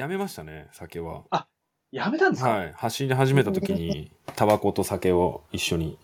[0.00, 1.24] やめましたね、酒は。
[1.92, 2.72] やめたんですか、はい。
[2.74, 5.98] 走り始めた時に、タバコと酒を一緒に。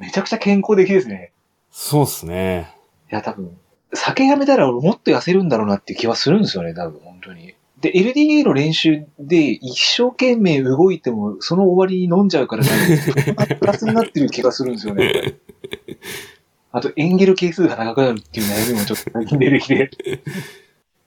[0.00, 1.30] めちゃくちゃ健康的ですね。
[1.70, 2.74] そうっすね。
[3.08, 3.56] いや、多分、
[3.94, 7.54] 酒やめたら俺もっと痩せるんだろうなっていう気はするんですよね、多分、本当に。
[7.80, 12.64] で、LDA の練習で一生懸命動いても、その終わりに飲んじゃうから、
[13.60, 15.34] プラスになってる気がするんですよね。
[16.72, 19.90] あと、エンゲル係数が長くなるっていう悩みもちょっと最近出てきて。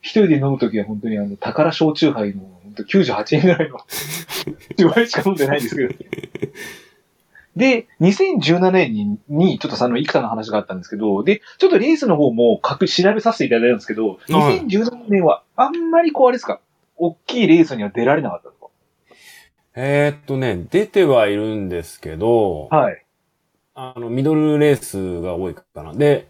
[0.02, 3.80] 一人で飲むときは本当にあの、宝焼酎杯の、本当98円ぐらいの、
[4.77, 5.94] 10倍しか飲んでないんですけど。
[7.55, 16.61] で、2017年に、にちょっとその、幾多の話があったんですけど、で、ちょっとレースの方もかく調べさせていただいたんですけど、はい2017年はあんまりこうあれですか、
[16.95, 18.59] 大きいレースには出られなかったんです
[19.81, 23.05] えーっとね、出てはいるんですけど、かはい。
[23.75, 25.94] あの、ミドルレースが多いかな。
[25.94, 26.27] で、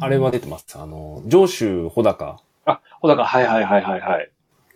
[0.00, 0.66] あれは出てます。
[0.74, 2.42] あの、上州穂高。
[3.02, 4.30] あ、ほだか、はいはいはいはいはい。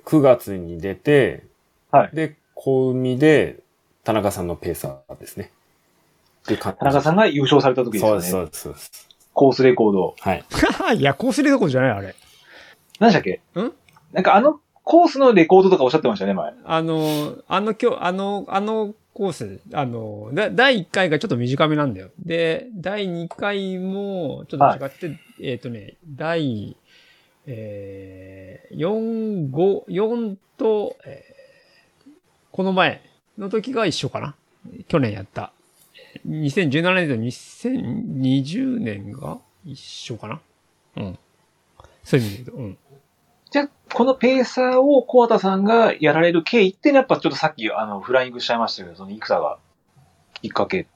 [0.04, 1.44] 9月に出て、
[1.90, 3.60] はいで、小海で、
[4.04, 5.50] 田中さんのペーサーですね。
[6.44, 8.22] っていう感じ田中さんが優勝された時ですよね。
[8.22, 9.08] そうです、そうですそうです。
[9.32, 10.14] コースレコード。
[10.18, 10.44] はい。
[10.96, 12.14] いや、こうするとこじゃないあれ。
[12.98, 13.40] 何でしたっけ？
[13.60, 13.72] ん？
[14.12, 16.54] なんかあのコースのレコードとかおっしゃってましたね、前。
[16.64, 22.10] あの、あの今日、あの、あのコース、あの、だ第1回がちょっと短めなんだよ。
[22.24, 26.76] で、第2回もちょっと違って、えっ、とね、第、
[27.46, 31.36] えー、4、5、4と、えー
[32.56, 33.02] この前
[33.36, 34.34] の時が一緒かな。
[34.88, 35.52] 去年やった。
[36.26, 39.36] 2017年と2020年が
[39.66, 40.40] 一緒かな。
[40.96, 41.18] うん。
[42.02, 42.78] そういう意味で言うと、うん。
[43.50, 49.58] じゃあ、このペーサーを小畑さんがやられる経緯ってやっぱちょっとさっきあの、フライングしちゃいましたけど、その戦が
[50.40, 50.86] きっかけ。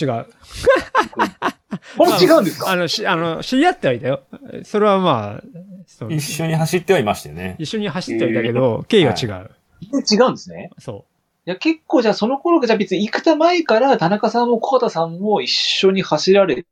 [0.00, 0.26] 違う。
[1.98, 2.70] これ違うんですか？
[2.70, 4.22] あの、し、あの、知り合ってはいたよ。
[4.64, 7.56] それはまあ、一緒に走ってはいましたよね。
[7.58, 9.50] 一緒に走ってはいたけど、経緯は違う。
[9.92, 10.70] 違うんですね。
[10.78, 11.04] そ
[11.46, 16.64] いや、結構じゃあその頃がじゃあ別に行くた前から田中さんも小畑さんも一緒に走られ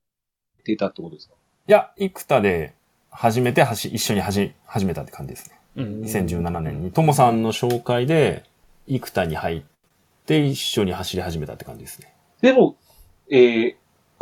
[0.64, 1.34] てたってことですか？
[1.68, 2.74] いや、幾多で
[3.10, 5.58] 初めて走、一緒に走、始めたって感じですね。
[5.76, 5.82] う。
[5.82, 6.00] うん。
[6.02, 8.44] 2017年に、ともさんの紹介で、
[8.86, 9.62] 幾多に入っ
[10.26, 12.12] て一緒に走り始めたって感じですね。
[12.42, 12.76] でも、
[13.30, 13.74] えー、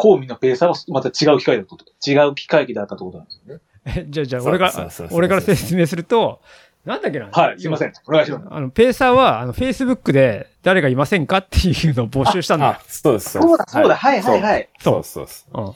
[0.03, 3.61] コウミのペーサーはまた違う機械だったこと、違う機械機だったってことなんですよね。
[3.85, 4.73] えじゃあ、じゃあ、俺が
[5.13, 6.41] 俺から説明すると、
[6.85, 7.29] なんだっけな？
[7.31, 7.93] はい、すいません。
[8.09, 8.47] お願いします。
[8.51, 13.31] あの、ペーサーは、あの、Facebook で誰がいませんかっていうのを募集したんだそうです。
[13.31, 14.43] そうだ、そうだ、はい、はい、い。
[14.43, 14.69] はい。
[14.81, 15.49] そうそうです。
[15.55, 15.75] うん。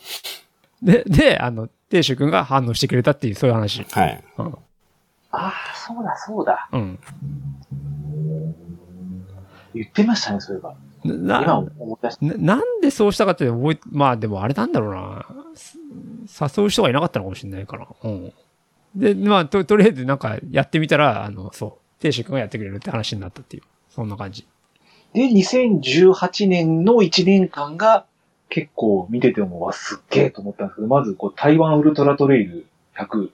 [0.82, 3.86] で、で、あの、亭主君が反応してくれたっていう、そういう話。
[3.92, 4.25] はい。
[4.38, 4.47] うん。
[4.47, 4.53] あ
[5.31, 6.69] あ、そうだ、そうだ。
[6.72, 6.98] うん。
[9.72, 10.75] 言ってましたね、そういえば。
[11.05, 11.41] な。
[11.41, 11.65] な
[12.21, 15.27] なんでそうしたかって覚え、まあでもあれなんだろうな。
[15.55, 15.79] す
[16.61, 17.89] 誘う人がいなかったのかもしれないから。
[18.03, 18.33] うん。
[18.95, 23.62] で、まあと、とりあえずなんかやってみたら、あの、そう、亭主君がやってくれるって話になったっていう。
[23.91, 24.47] そんな感じ。
[25.12, 28.05] で、2018年の1年間が
[28.49, 33.31] 結構見てても、わ、すっげえと思ったんですけど、まず、こう、台湾ウルトラトレイル100。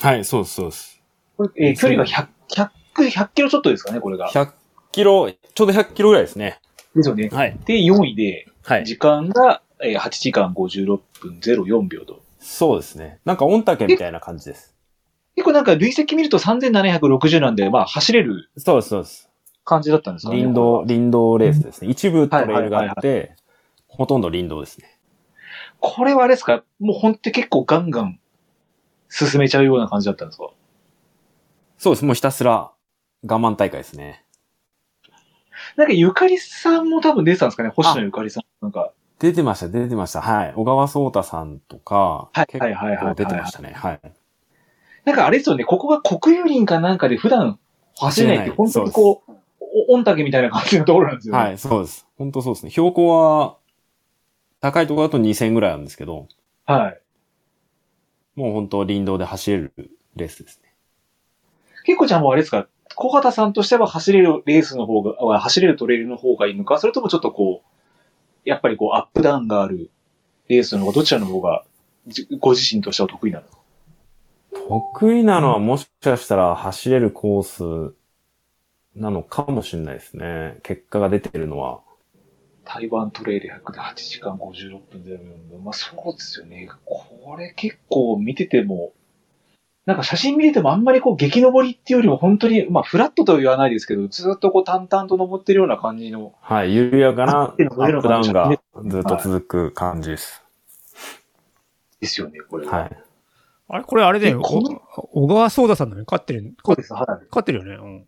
[0.00, 1.00] はい、そうです、そうです。
[1.36, 2.70] これ、えー距離が100、100、
[3.10, 4.28] 100キロちょっとですかね、これが。
[4.30, 4.52] 100
[4.92, 6.60] キロ、ちょうど100キロぐらいですね。
[6.94, 7.28] ですよね。
[7.30, 7.56] はい。
[7.64, 8.84] で、4位で、はい。
[8.84, 12.20] 時間が、えー8時間56分04秒と。
[12.38, 13.18] そうですね。
[13.24, 14.74] なんか、御嶽みたいな感じです。
[15.36, 19.30] 結構なんか累積見ると3760なんで、まあ走れるそうです、そうです。
[19.64, 20.38] 感じだったんですかね。
[20.38, 21.88] 林道、林道レースですね。
[21.90, 23.36] 一部トレイルがあって、
[23.86, 24.98] ほとんど林道ですね。
[25.78, 26.62] これはあれですか？
[26.78, 28.18] もうほんと結構ガンガン
[29.08, 30.50] 進めちゃうような感じだったんですか？
[31.78, 32.04] そうです。
[32.04, 32.70] もうひたすら
[33.22, 34.24] 我慢大会ですね。
[35.76, 37.70] なんかゆかりさんも多分出てたんですかね？
[37.70, 38.44] 星野ゆかりさん。
[38.62, 38.92] なんか。
[39.18, 40.22] 出てました、出てました。
[40.22, 40.54] はい。
[40.54, 43.72] 小川聡太さんとか、はい結はいはい出てましたね。
[43.74, 44.00] はい。
[45.04, 47.58] なんかあれですよね、ここが国有林かなんかで普段
[47.98, 49.32] 走れないって、本当にこう、
[49.88, 51.40] お御嶽みたいな感じのところなんですよね。
[51.40, 52.06] はい、そうです。
[52.16, 52.70] 本当そうですね。
[52.70, 53.56] 標高は、
[54.60, 56.26] 高いところだと2000ぐらいなんですけど、
[56.66, 57.00] はい。
[58.36, 59.72] もう本当林道で走れる
[60.16, 60.72] レースですね。
[61.84, 62.66] 結構じゃあもうあれですか？
[62.94, 69.90] 小畑さんとしては走れるレースの方が、あ走れるトレイルの方がいいのか、それともちょっとこう、やっぱりこうアップダウンがある
[70.48, 71.64] レースの方が、どちらの方が、
[72.06, 73.46] じご自身としては得意なの？
[73.46, 73.54] か
[74.68, 77.94] 得意なのはもしかしたら走れるコース
[78.96, 80.58] なのかもしれないですね。
[80.62, 81.80] 結果が出てるのは。
[82.64, 85.58] 台湾トレイル100で8時間56分04秒。
[85.58, 86.68] まあそうですよね。
[86.84, 88.92] これ結構見てても、
[89.90, 100.44] なんか写真見ててもあんまりこう激登りっていうよりも本当に、まあフラットとは言わないですけど、ずっとこう淡々と登ってるような感じの、はい、緩やかなアップダウンがねずっと続く感じです。
[102.00, 102.78] ですよね、これは。
[102.78, 102.98] はい。
[103.68, 104.40] あれこれあれだよ。
[104.42, 106.04] 小川聡太さんだね。
[106.06, 106.54] 勝ってる。
[106.64, 107.06] そうです、はい。
[107.08, 107.74] 勝ってるよね。
[107.74, 108.06] うん。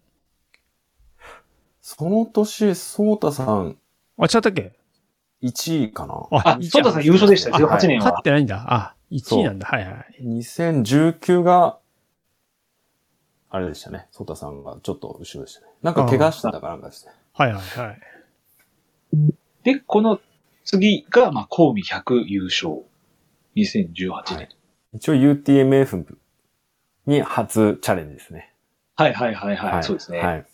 [1.81, 3.77] その年、ソータさん
[4.19, 4.73] あ、違ったっけ
[5.43, 6.15] ？1位かな。
[6.31, 8.23] あ、いいじゃんソータさん優勝でしたよ、あ18年は勝っ。
[8.23, 8.65] てないんだ。
[8.69, 9.69] あ、1位なんだ。
[9.69, 10.25] はいはい。
[10.25, 11.79] 2019が、
[13.51, 14.07] あれでしたね。
[14.11, 15.67] ソータさんがちょっと後ろでしたね。
[15.83, 17.13] なんか怪我してたかなんかですね。
[17.35, 18.01] はいはいはい。
[19.63, 20.21] で、この
[20.65, 22.83] 次が、まあ、コウミ100優勝。
[23.55, 24.49] 2018年。
[24.95, 26.07] 一応 UTMF
[27.07, 28.55] に初チャレンジですね。
[28.97, 29.85] はいはいはいはい。
[29.85, 30.21] そうですね。
[30.21, 30.47] はい。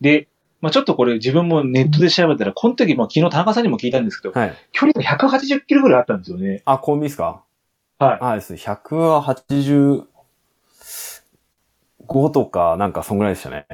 [0.00, 0.26] で、
[0.60, 4.54] まあちょっとこれ自分もネットで調べたら、この時、まあ昨日田中さんにも聞いたんですけど、はい。
[4.72, 6.62] 距離が180キロぐらいあったんですよね。
[6.64, 7.44] あ、コンビですか？
[7.98, 8.18] はい。
[8.20, 8.58] あ、ですね。
[8.58, 10.06] 100は85
[12.30, 13.66] とか、なんかそんぐらいでしたね。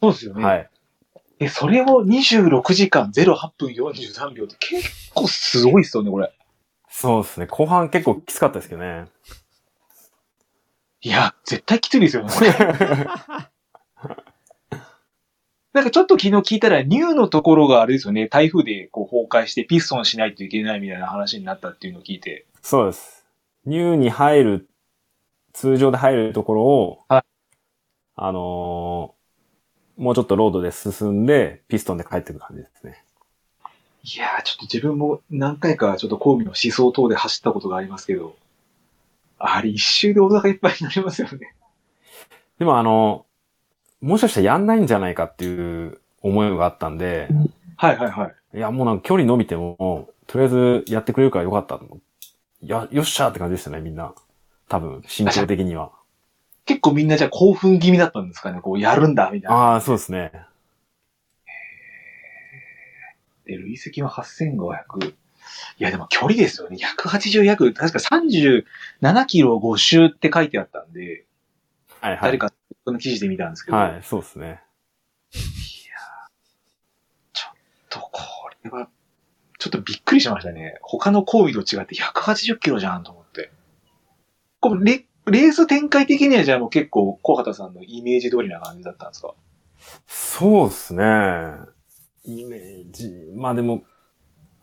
[0.00, 0.44] そうですよね。
[0.44, 0.70] はい。
[1.38, 6.32] え、それを26時間08分43秒って結構すごいですよね、これ。
[6.88, 7.46] そうですね。
[7.46, 9.06] 後半結構きつかったですけどね。
[11.02, 12.50] いや、絶対きついですよね、これ。
[15.74, 22.46] なんかちょっと昨日聞いたら、ニューのところがあれですよね、台風でこう崩壊してピストンしないといけないみたいな話になったっていうのを聞いて。
[22.62, 23.23] そうです。
[23.66, 24.68] ニューに入る、
[25.52, 27.22] 通常で入るところを、はい
[28.16, 29.14] あのー
[29.96, 33.04] もうちょっとロードで進んで、ピストンで帰ってくる感じですね。
[34.02, 38.34] いやー、ちょっと自分も何回かちょっとコウミの思想等で走ったことがありますけど、
[39.38, 41.54] あれ一周でお腹いっぱいになりますよね。
[42.58, 43.24] でもあの、
[44.00, 47.28] もしかしたらやんないんじゃないかっていう思いがあったんで、
[47.76, 48.58] はいはいはい。
[48.58, 52.00] いや、もうなんか距離伸びても、とりあえずやってくれるからよかったと思う。
[52.64, 54.14] いや、よっしゃーって感じでしたね、みんな。
[54.68, 55.92] 多分、心境的には。
[56.64, 59.56] 結構みんなじゃあ興奮気味だったんですかね、こうやるんだ、みたいな。
[59.56, 60.32] ああ、そうですね。
[63.44, 65.10] で、累積は8500。
[65.10, 65.14] い
[65.78, 66.78] や、でも距離ですよね。
[66.98, 71.26] 180約、確か37キロ5周って書いてあったんで、
[72.00, 72.20] はいはい。
[72.22, 72.50] 誰か
[72.84, 74.62] この記事で見たんですけど、はい、そうですね。
[77.94, 78.88] と、これは、
[79.64, 80.76] ちょっとびっくりしましたね。
[80.82, 83.50] 他の行為と違って180キロじゃんと思って。
[84.60, 89.32] これレ、レース展開的にはじゃあもう結構小畑さんのイメージ通りな感じだったんですか？
[90.06, 91.02] そうですね。
[92.26, 93.10] イメージ。
[93.34, 93.84] まあでも、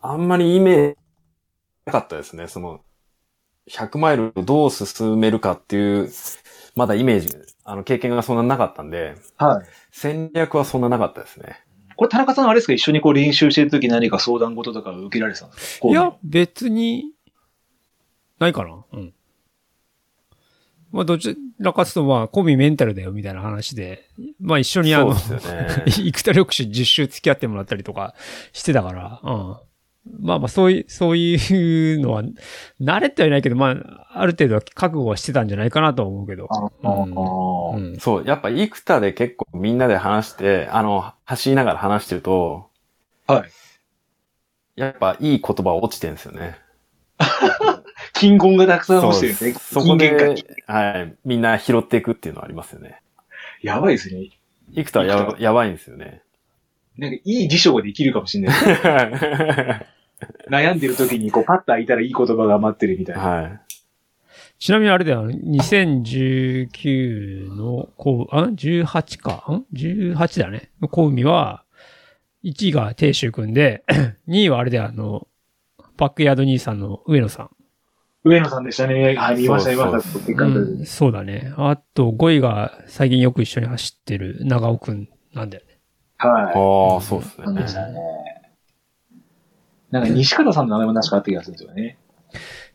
[0.00, 0.96] あんまりイメージ
[1.86, 2.46] なかったですね。
[2.46, 2.80] その、
[3.68, 6.12] 100マイルをどう進めるかっていう、
[6.76, 7.34] まだイメージ、
[7.64, 9.66] あの、経験がそんななかったんで、はい。
[9.90, 11.60] 戦略はそんななかったですね。
[11.96, 12.72] これ田中さんあれですか？
[12.72, 15.88] 一緒にこう練習してる時何か相談事とか受けられてたんですか？
[15.88, 17.12] いや、別に、
[18.38, 18.84] ないかな。
[18.92, 19.12] うん。
[20.90, 24.10] まあ、どちらかというと、まあ、コミメンタルだよ、みたいな話で、
[24.40, 25.20] まあ、一緒にあの、ね。
[25.88, 28.14] 生田緑種10周付き合ってもらったりとか
[28.52, 29.56] してたから、うん。
[30.04, 32.24] まあまあ、そういう、そういうのは、
[32.80, 36.48] 慣れてはいないけど、まあ、ある程度は覚悟はしてたんじゃないかなとは思うけど。
[36.50, 37.96] ああ、うん。
[38.00, 42.68] そう、やっぱ幾多で結構みんなで話して、あの、走りながら話してると、
[43.28, 43.50] はい。
[44.74, 46.58] やっぱいい言葉落ちてるんですよね。
[48.14, 49.52] 金言がたくさん落ちてるんですね。
[49.54, 50.34] そこで、
[50.66, 53.00] はい、みんな拾っていくっていうのはありますよね。
[53.62, 54.30] やばいですね。
[54.72, 56.22] 幾多はやばやばいんですよね。
[56.98, 58.58] なんかいい辞書ができるかもしれない。
[60.50, 63.22] 悩んでる時にこうパッと開いたらいい言葉が待ってるみたいな。
[63.22, 63.60] はい。
[64.58, 70.70] ちなみにあれだよ、2019の、こう、あ ?18 かん ?18 だね。
[70.80, 71.64] のコウミは、
[72.44, 73.82] 1位が亭主くんで、
[74.28, 75.26] 2位はあれだよ、あの、
[75.96, 77.50] バックヤード兄さんの上野さん。
[78.24, 79.16] 上野さんでしたね。
[79.16, 80.86] はい、見ました、見ました。
[80.86, 81.52] そうだね。
[81.56, 85.71] あと5位が最近よく一緒に走ってる長尾くんなんだよね。
[86.28, 87.44] はああ、そうですい。
[87.44, 87.74] そうでねし。
[87.74, 87.98] たね。
[89.90, 91.98] なんか西方さんの名前も確かあった気がするんですよね。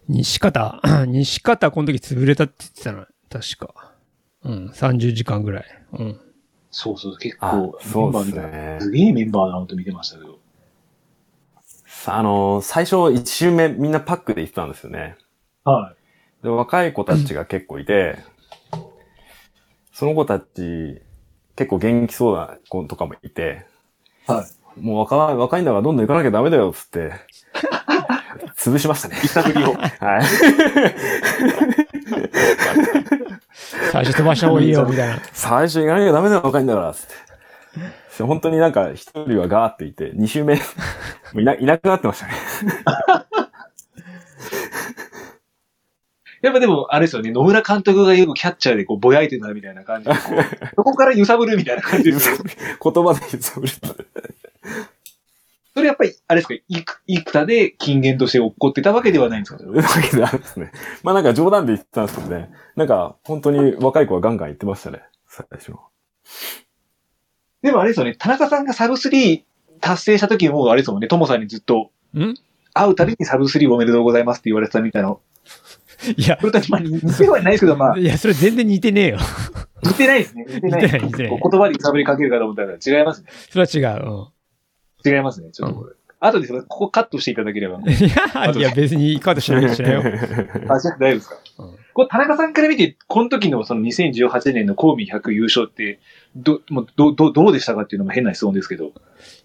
[0.08, 3.06] 西方、 西方この時潰れたって言ってたの？
[3.30, 3.94] 確か。
[4.44, 5.66] うん、30時間ぐらい。
[5.94, 6.22] うん。
[6.70, 8.77] そうそう、結あ構、メンバー見たらね。
[8.80, 10.39] すげえメンバーだなと見てましたけど。
[11.86, 15.18] さあの、最初1周目みんなパックで行ってたんですよね。
[15.63, 15.96] は
[16.44, 18.18] で、若い子たちが結構いて、
[19.92, 21.01] その子たち、
[21.58, 23.66] 結構元気そうな子とかもいて、
[24.30, 24.32] い。
[24.32, 24.46] は
[24.78, 24.80] い。
[24.80, 27.12] もう若い、若いんだからどんどん行かなきゃダメだよ、つって、
[28.56, 29.18] 潰しましたね。
[29.24, 29.74] 揺さぶりを。
[29.74, 30.24] はい。
[33.92, 35.20] 最初飛ばした方がいいよ、みたいな。
[35.34, 38.24] 最初行かなきゃダメだよ、若いんだから、つって。
[38.24, 40.62] 本当になんか一人はガーっていて、二周目、も
[41.36, 42.34] ういな、いなくなってましたね。
[46.41, 50.15] やっぱでも、あれですよね、野村監督がよくキャッチャーでこうぼやいてたみたいな感じで、
[50.75, 52.38] そこから揺さぶるみたいな感じですよ。
[52.84, 53.74] 言葉で揺さぶる。
[55.74, 60.72] それやっぱり、あれですか、いく、幾多で金言として起こってたわけではないんですかわけであるんですね。
[61.03, 62.50] まあなんか冗談で言ってたんですけどね。
[62.75, 65.01] なんか本当に若い子はガンガン言ってましたね。
[65.27, 65.74] 最初。
[67.62, 69.44] でもあれですよね、田中さんがサブ3
[69.79, 72.34] 達成した時も、あれですもんね、ともさんにずっと、ん？
[72.74, 75.15] 会うたびにサブ3おめでとうございますって言われてたみたいな。
[76.16, 79.18] いやそ、れとまあ似てはないですけど、まあ、いや、それ全然似てねえよ。
[79.84, 80.46] 似てないですね。
[80.48, 80.82] 似てない。
[80.84, 83.30] 似てない似てないこう言葉で揺さぶりかけるかと思ったら違いますね。
[83.50, 84.32] それは違う。
[85.06, 85.13] うん。
[85.13, 85.51] 違いますね。
[85.51, 85.94] ちょっとこれ。
[86.20, 87.80] 後でここカットしていただければ。
[87.80, 90.01] いや、いや別にカードしないしないよ。
[90.70, 96.00] あ、じゃあ大丈夫ですか、うんこれ田中さんから見て、この時のその2018年のコーミ100優勝って、
[96.36, 98.92] ど、もうど、ど、どうでしたかっていうのも変な質問ですけど。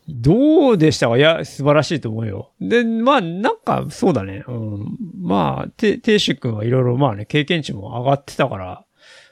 [0.08, 1.16] どうでしたか？
[1.16, 2.50] いや、素晴らしいと思うよ。
[2.60, 4.44] で、まあ、なんか、そうだね。
[4.48, 4.98] うん。
[5.20, 8.84] まあ、て、ていし君はいろいろ、まあね、経験値も上がってたから、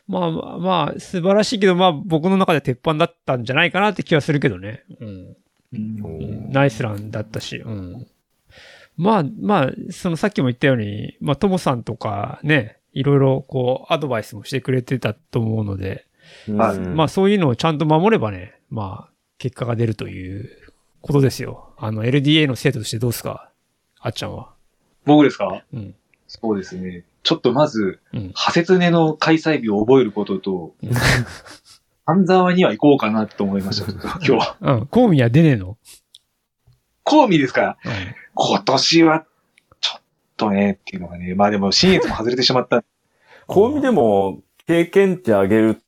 [0.06, 4.84] まあ、まあ、まあ素晴らしいけど、まあ、僕の中で鉄板だったんじゃないかなって気はするけどね。
[5.00, 5.36] うん。
[5.72, 8.06] うんナイスランだったし、うん。
[8.96, 16.06] まあ、まあ、そのさっきも言ったように、まあ、ともさんとかね、いろいろこう、アドバイスもしてくれてたと思うので、
[16.46, 19.09] はいうんまあそういうのをちゃんと守ればね、まあ
[19.40, 20.50] 結果が出るという
[21.00, 21.72] ことですよ。
[21.78, 23.50] あの LDA の生徒としてどうですか？
[23.98, 24.50] あっちゃんは。
[25.06, 25.64] 僕ですか？
[25.72, 25.94] うん。
[26.28, 27.04] そうですね。
[27.22, 28.30] ちょっとまず、うん。
[28.34, 30.90] ハセツネの開催日を覚えることとうん、
[32.04, 34.56] 半沢には行こうかなと思いました、ちょっと今日は。
[34.60, 34.86] うん。
[34.86, 35.78] コウミは出ねえの？
[37.02, 37.92] コーミですかうん。
[38.34, 39.24] 今年は、
[39.80, 40.02] ちょっ
[40.36, 41.34] とね、っていうのがね。
[41.34, 42.84] まあでも、新越も外れてしまった。
[43.48, 45.82] こう見でも、経験値上げる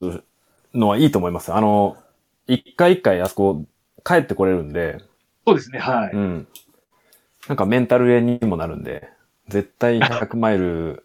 [0.75, 1.53] のはいいと思います。
[1.53, 1.97] あの、
[2.47, 3.65] 一回一回あそこ
[4.05, 4.99] 帰ってこれるんで、
[5.47, 6.11] そうですね、はい。
[6.13, 6.49] うん。
[7.49, 9.09] なんかメンタル練にもなるんで、
[9.49, 11.05] 絶対100マイル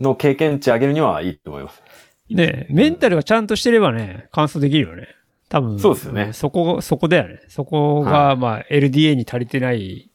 [0.00, 1.82] の経験値上げるにはいいと思います。
[2.28, 5.08] ねえメンタルがちゃんとしてればね、完走できるよね。
[5.48, 5.78] 多分。
[5.78, 7.40] そうですよねんそこ、そこだよね。
[7.48, 10.10] そこが、はまあ LDA に足りてない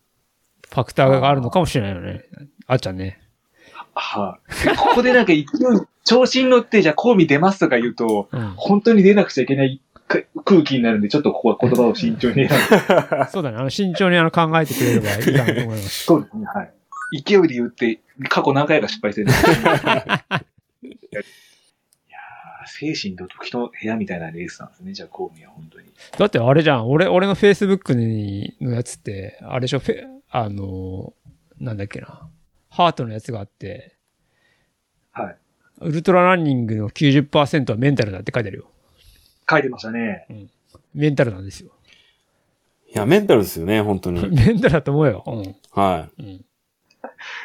[0.70, 2.24] ファクターがあるのかもしれないよね。
[2.68, 3.22] あっちゃんね。
[3.94, 4.76] はい。
[4.78, 5.46] ここでなんか勢い、
[6.04, 8.54] 調子に乗って、じゃあコーミ出ますとか言うと、うん。
[8.58, 12.48] 本当に出なくちゃいけないか空気になるんで、ちょっとここは言葉を慎重に。
[13.32, 13.58] そうだね。
[13.58, 16.04] あの、慎重にあの考えてくれればいいかなと思います。
[16.06, 16.74] そうですね、はい。
[17.24, 19.30] 勢いで言って、過去何回か失敗してる。
[19.30, 19.32] い
[22.10, 25.88] やー精神と時の部屋みたいなレースなんですね、じゃあコーミは本当に。
[26.18, 26.90] だってあれじゃん。
[26.90, 31.14] 俺、俺の Facebook にのやつって、あれでしょ、フェあの、
[31.60, 32.30] なんだっけな。
[32.70, 33.98] ハートのやつがあって、
[35.12, 35.38] はい。
[35.82, 38.66] ウルトラランニングの90%はメンタルだって書いてあるよ。
[39.50, 40.26] 書いてましたね。
[40.94, 41.72] メンタルなんですよ。
[42.94, 44.28] いや、メンタルですよね、本当に。
[44.30, 45.24] メンタルだと思うよ。
[45.26, 45.56] うん。
[45.72, 46.44] はうん、い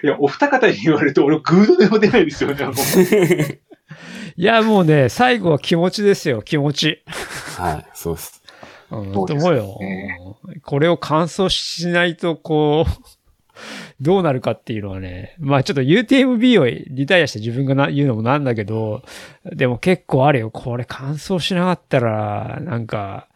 [0.02, 2.64] や、お二方に言われると、俺、グードでも出ないですよね。
[2.64, 2.74] もう
[4.36, 6.84] いや、もうね、最後は気持ちですよ、気持ち。
[6.84, 7.02] い。
[7.60, 8.42] はい、そうです。
[8.90, 12.92] うん、そうですと思うよ、ねうんこれを完走しないと、こう、
[14.00, 19.02] どうなるかっていうのはね、まあちょっと UTMB をリタイアして自分がな言うのもなんだけど、
[19.44, 20.50] でも結構あるよ。
[20.50, 23.28] これ完走しなかったら、なんか、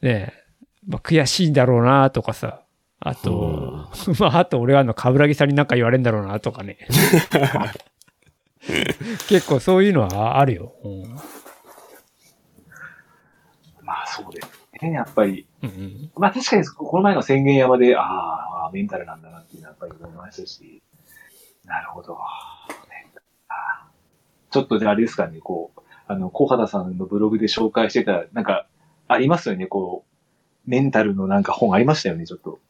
[0.00, 0.32] ね
[0.86, 2.60] まあ悔しいんだろうなとかさ。
[3.00, 6.78] あと、まああと俺はあの、カブラギさんになんか言われんだろうなとかね。
[9.28, 10.72] 結構そういうのはあるよ。
[10.82, 11.02] うん
[13.84, 14.53] まあ、そうです
[14.84, 15.46] ね、やっぱり。
[15.62, 20.82] うんうんまあ、確かに、この前の宣言山で、ああ、メンタルなんだなっていうのはやっぱり思いましたし、
[21.64, 22.18] なるほど。
[22.90, 28.66] メンタルあーちょっとじゃああれですかね、こう、あの、小畑さんのブログで紹介してた、なんか、
[29.08, 32.60] ありますよね、こう、メンタルのなんか本ありましたよね、ちょっと。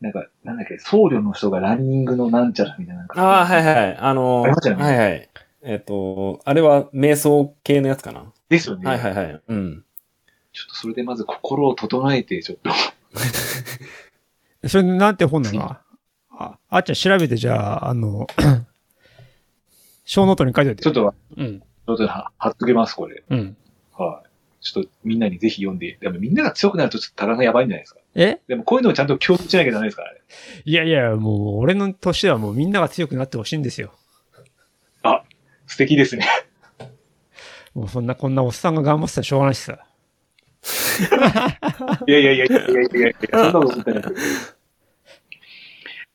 [0.00, 3.06] なんか、なんだっけ、僧侶の人がランニングのなんちゃらみたいな。
[3.08, 3.96] ああ、はいはい。
[3.96, 5.30] あのありましたよねはいはい。
[5.62, 8.32] えっ、と、あれは瞑想系のやつかな。
[8.48, 8.86] ですよね。
[8.86, 9.42] はいはいはい。
[9.48, 9.84] うん。
[10.56, 12.70] ちょっとそれでまず心を整えて、ちょっと。
[14.68, 15.76] それなんて本なの？
[16.30, 18.26] あ、あっちゃん調べてじゃあ、あの、
[20.06, 20.82] 小ノートに書いておいて。
[20.82, 21.60] ちょっと、うん。
[21.60, 23.22] ちょっとは貼っときます、これ。
[23.28, 23.54] うん。
[23.92, 24.64] はい。
[24.64, 25.98] ちょっとみんなにぜひ読んで。
[26.00, 28.00] でもみんなが強くなるとちょっとタガがやばいんじゃないですか。
[28.14, 28.40] え？
[28.48, 30.20] でもこういうのをちゃんと共有しなきゃダメですからね。
[30.64, 33.92] いやいや、もう、俺の年はもうみんなが強くなってほしいんですよ。
[35.66, 36.26] 素敵ですね。
[37.74, 39.85] もうそんな、こんなおっさんが頑張ってたらしょうがないしさ。
[42.06, 44.02] いやいやいやいやいやいやいや、そんなこと言ってない。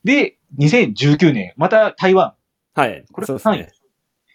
[0.03, 2.33] で、2019年、また台湾。
[2.73, 3.05] はい。
[3.11, 3.71] これそうですね。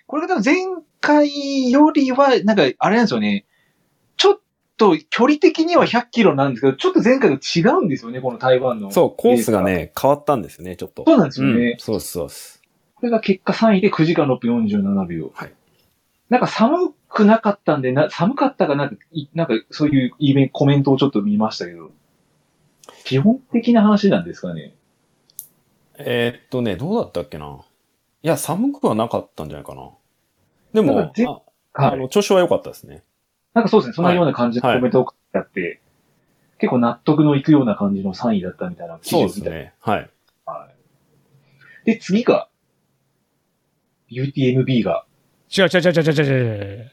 [0.06, 0.56] これが多分前
[1.00, 3.46] 回よりは、なんか、あれなんですよね。
[4.16, 4.40] ちょっ
[4.76, 8.90] と距離的には100キロなんですけど、ちょっと前回と違うんですよね、この台湾の。
[8.90, 11.04] そう、コースがね、変わったんですね、ちょっと。
[11.06, 11.76] そうなんですようんね。
[11.78, 12.62] そうです、そうです。
[12.94, 15.32] これが結果3位で9時間6分47秒。
[15.34, 15.52] はい。
[16.28, 18.90] なんか寒くなかったんで、な寒かったかな
[19.34, 21.90] なんかそういうイベント、コメントをちょっと見ましたけど、
[23.04, 24.74] 基本的な話なんですかね。
[25.98, 27.60] えーっとね、どうだったっけな。
[28.22, 29.90] いや、寒くはなかったんじゃないかな。
[30.72, 31.40] でもなんかぜ、あ
[31.74, 33.02] あの、調子は良かったですね。
[33.54, 35.80] なんかそうですね、そんなような感じのコメントを書いてあって、
[36.58, 39.26] 結構納得のいくような感じの3位だったみたいな記そう。
[39.28, 39.72] ですね。
[39.80, 40.10] はい。
[40.44, 40.68] は
[41.84, 41.86] い。
[41.86, 42.48] で、次が、
[44.10, 45.04] UTMB が、
[45.56, 46.92] 違う違う違う違う違う違う。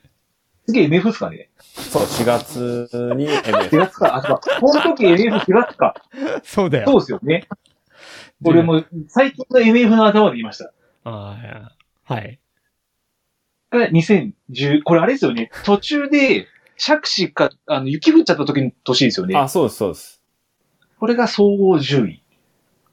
[0.66, 3.70] 次 MF ですかねそう、4月に ?4 MF。
[3.70, 4.16] 月か。
[4.16, 4.60] あ、そうか。
[4.60, 5.96] この時 MF4 月か。
[6.44, 6.90] そうだよ。
[6.90, 7.48] そうですよね。
[8.46, 10.74] 俺も最近の MF の頭で言いました。
[11.06, 11.38] あ
[12.08, 12.40] あ、はい。
[13.72, 15.50] が2010、これあれですよね。
[15.66, 19.36] 途中で、釈子か、あの、雪降っちゃった時の年ですよね。
[19.38, 20.24] あ、そうです、そうです。
[21.00, 22.24] これが総合10位。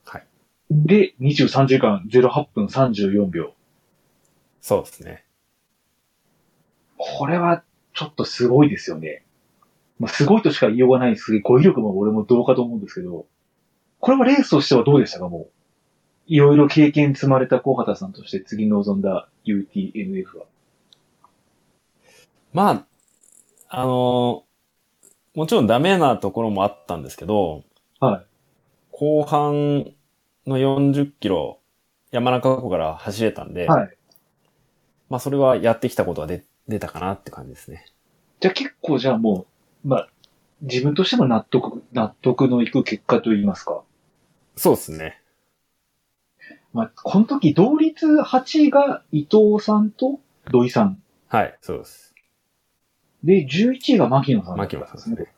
[0.05, 0.27] はい。
[0.71, 3.55] で、23時間08分34秒。
[4.61, 5.25] そうですね。
[7.03, 7.63] これは、
[7.95, 9.25] ちょっとすごいですよね。
[9.99, 13.27] まあ、すごいとしか言いようがないです語彙力も俺もどうかと思うんですけど、
[13.99, 15.51] これはレースとしてはどうでしたか、もう？
[16.27, 20.45] いろいろ経験積まれた小畑さんとして次臨んだ UTMF は。
[22.53, 22.87] まあ、
[23.69, 24.45] あの
[25.35, 27.65] もちろんダメなところもあったんですけど、
[27.99, 28.27] はい。
[28.93, 29.93] 後半
[30.47, 31.59] の40キロ、
[32.11, 33.97] 山中湖から走れたんで、はい。
[35.09, 37.85] まあそれはやってきたことは出出たかなって感じですね。
[38.41, 39.47] じゃあ結構じゃあも
[39.85, 40.09] う、まあ、
[40.63, 43.83] 自分としても納得、納得のいく結果といいますか。
[44.57, 45.21] そうですね。
[46.73, 51.03] まあ、この時同率8位が伊藤さんと土井さん。
[51.29, 52.15] はい、そうです。
[53.25, 55.33] で、11位が牧野さんだった牧野さんですね。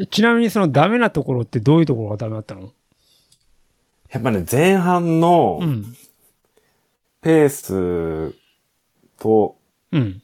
[0.00, 2.72] えちなみにそのダメなところってどういうところがダメだったの？
[4.10, 5.96] やっぱね、前半のうん。
[7.20, 8.34] ペース
[9.18, 9.58] と、
[9.90, 10.22] うん。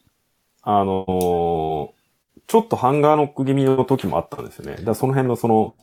[0.64, 1.94] あのー
[2.46, 4.72] ちょっとハンガーノック気味の時もあったんですよね。
[4.72, 5.74] だからその辺のその、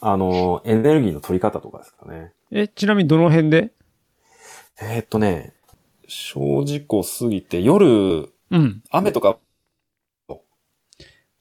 [0.00, 2.32] あのーエネルギーの取り方とかですかね。
[2.50, 3.70] え、ちなみにどの辺で？
[4.82, 5.52] えーっとね、
[6.08, 8.82] 小事故過ぎて、夜、うん。
[8.90, 9.38] 雨とか、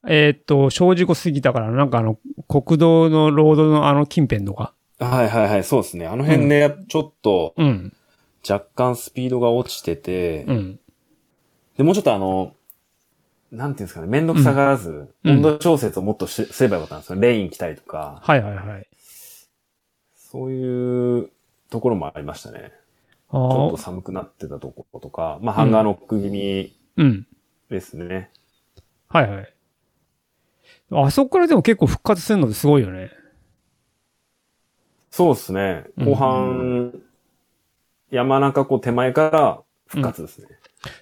[0.08, 4.76] えーっと、正直過ぎたから、なんかあの、国道のロードのあの近辺とか？
[5.00, 6.06] はいはいはい、そうですね。
[6.06, 7.94] あの辺ね、ちょっとうん。
[8.48, 10.80] 若干スピードが落ちてて、うん。
[11.80, 12.58] で、もうちょっとあの、
[13.54, 17.20] なんていうんですかね、めんどくさがらず、うん温度調節をもっとしすればよかったんですよ。
[17.22, 18.88] レイン来たりとか、はいはいはい。
[20.14, 21.30] そういう
[21.70, 22.74] ところもありましたね。
[23.30, 23.78] あちょっとあ。
[23.78, 27.28] 寒くなってたところとか、まあ、ハンガーノック気味うん。
[27.70, 28.30] ですね。
[29.08, 29.54] はいはい。
[30.92, 33.10] あそこからでも結構復活するのすごいよね。
[35.12, 35.86] そうですね。
[35.98, 36.94] うん後半、
[38.12, 40.59] 山中湖手前から復活ですね。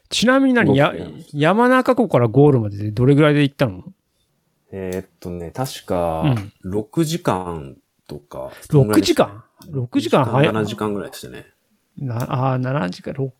[0.09, 0.75] ちなみに何？
[0.75, 0.93] や
[1.33, 3.83] 山中湖からゴールまででどれぐらいで行ったの？
[4.71, 6.35] えーっとね、確か、
[6.65, 8.51] 6時間とか。
[8.69, 10.53] ?6 時間 ?6 時間早い。
[10.53, 11.45] 7時間ぐらいでしたね。
[11.97, 13.31] な、あー7時間、6、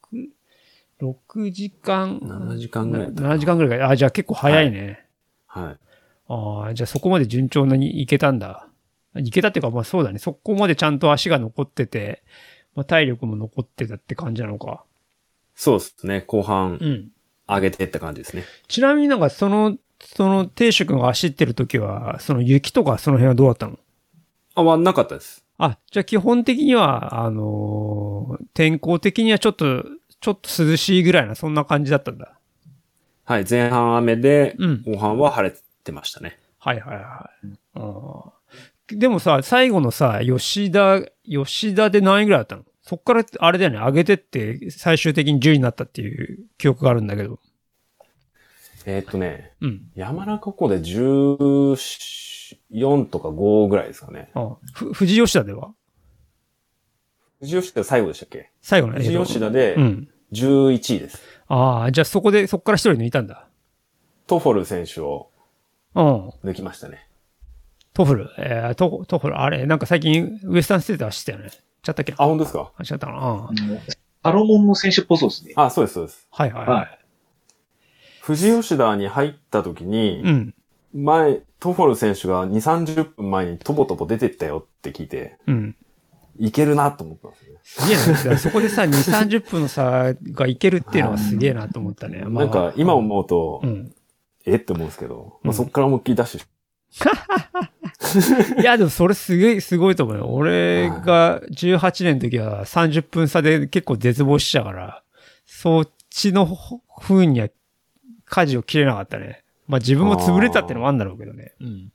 [1.02, 3.89] 6時間？7時間ぐらいだったかな7時間ぐらいか。
[3.89, 5.06] あ、じゃあ結構早いね。
[5.47, 5.78] はい。
[6.30, 8.67] ああ、じゃあそこまで順調に行けたんだ。
[9.15, 10.19] 行けたっていうか、まあそうだね。
[10.19, 12.23] そこまでちゃんと足が残ってて、
[12.73, 14.86] まあ体力も残ってたって感じなのか。
[15.58, 16.22] そうですね。
[16.22, 17.10] 後半うん。
[17.50, 18.43] 上げてった感じですね。
[18.67, 23.80] ちなみになんかその、その、亭主君が走ってる時は、その雪とかその辺はどうだったの？
[24.54, 25.46] あ、はなかったです。
[25.58, 29.86] あ、じゃあ基本的には、あのー天候的にはちょっと、
[30.20, 32.38] ちょっと涼しいぐらいな、そんな感じだったんだ。
[33.24, 33.46] はい。
[33.50, 34.84] 前半雨で、うん。
[34.86, 36.38] 後半は晴れてましたね。
[36.60, 37.58] はいはいはい。
[37.76, 42.63] あーでもさ、最後のさ、吉田、吉田で何位ぐらいだったの？
[42.88, 47.39] そっから、あれだよね、上げてって、最終的に10位になったっていう記憶があるんだけど。
[48.86, 49.91] えーっとね、うん。
[49.95, 51.76] 山中湖で14
[53.08, 54.32] とか5ぐらいですかね。
[54.34, 55.73] あふ富士吉田では？
[57.41, 58.52] 富士吉田最後でしたっけ？
[58.62, 60.10] 最後の富士吉田でうん。
[60.32, 61.21] 11位です。
[61.47, 63.50] ああ、じゃあそこで、そっから一人抜いたんだ。
[64.28, 65.30] トフォル選手を
[65.93, 66.30] うん。
[66.45, 67.10] 抜きましたね。
[67.93, 68.30] トフル？
[68.38, 71.52] えー、トトフル、あれ、なんか最近、ウエスタンステート走ってたよね。
[71.84, 72.12] ちゃったっけ？
[72.13, 72.72] なあ、本当ですか？
[72.76, 73.50] 走ったかな
[74.24, 75.54] サロモンの選手っぽそうですね。
[75.56, 76.28] あ、そうです、そうです。
[76.32, 76.68] はいはい。
[76.68, 77.00] はい。
[78.26, 80.54] 富士吉田に入った時に、うん。
[80.94, 82.52] 前、トフォル選手が2、
[82.96, 85.76] 30分前にトボトボ出てったよって聞いて、うん。
[86.40, 87.58] いけるなと思ったんですね。
[87.63, 88.38] すげえな。
[88.38, 92.24] そこでさ、 2、30分の差がいけるっていうのはすげえなと思ったね。
[92.28, 93.94] まあなんか、今思うと、うん。
[94.46, 96.48] えって思うんですけど、うんまあ、そっから思いっきりダッシュし
[98.60, 100.28] いや、でもそれすげえ、すごいと思うよ。
[100.30, 105.04] 俺が18年の時は30分差で結構絶望したから、
[105.45, 106.47] そっちの
[107.00, 107.50] 風には
[108.26, 109.43] 舵を切れなかったね。
[109.67, 111.54] まあ自分も潰れたってのもあるんだろうけどね。
[111.60, 111.67] うん。
[111.67, 111.91] い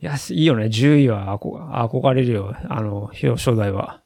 [0.00, 0.66] や、いいよね。
[0.66, 2.54] 10位は憧憧れるよ。
[2.68, 4.02] あの、表彰台は。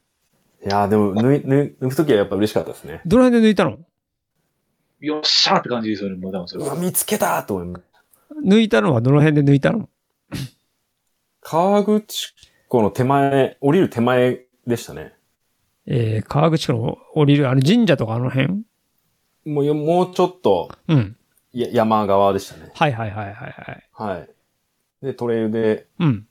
[0.65, 3.01] いやーでも、抜い、抜抜くときはやっぱ嬉しかったですね。
[3.05, 3.79] どの辺で抜いたの？
[4.99, 6.79] よっしゃーって感じですよね、もう多分それうわ、は。
[6.79, 7.90] 見つけたと思います。
[8.45, 9.89] 抜いたのはどの辺で抜いたの？
[11.41, 12.33] 川口
[12.67, 15.13] 湖の手前、降りる手前でしたね。
[15.87, 18.63] えー、川口湖の降りる、あの神社とかあの辺？
[19.45, 21.17] もうよ、もうちょっと、うん。
[21.51, 22.71] や山側でしたね。
[22.73, 23.89] はいはいはいはいはい。
[23.91, 24.29] はい。
[25.01, 26.27] で、トレイルでうん。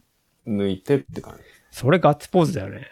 [0.46, 1.42] 抜いてって感じ。
[1.70, 2.86] それガッツポーズだよね。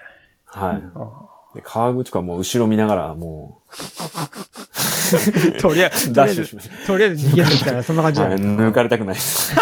[0.44, 0.82] はい。
[0.94, 3.62] あで川口湖はもう後ろ見ながら、も
[5.56, 8.20] う、 とりあえず ダッシュしましとりあえず逃げてきたらそんな感じ。
[8.20, 9.56] 抜かれたくないです。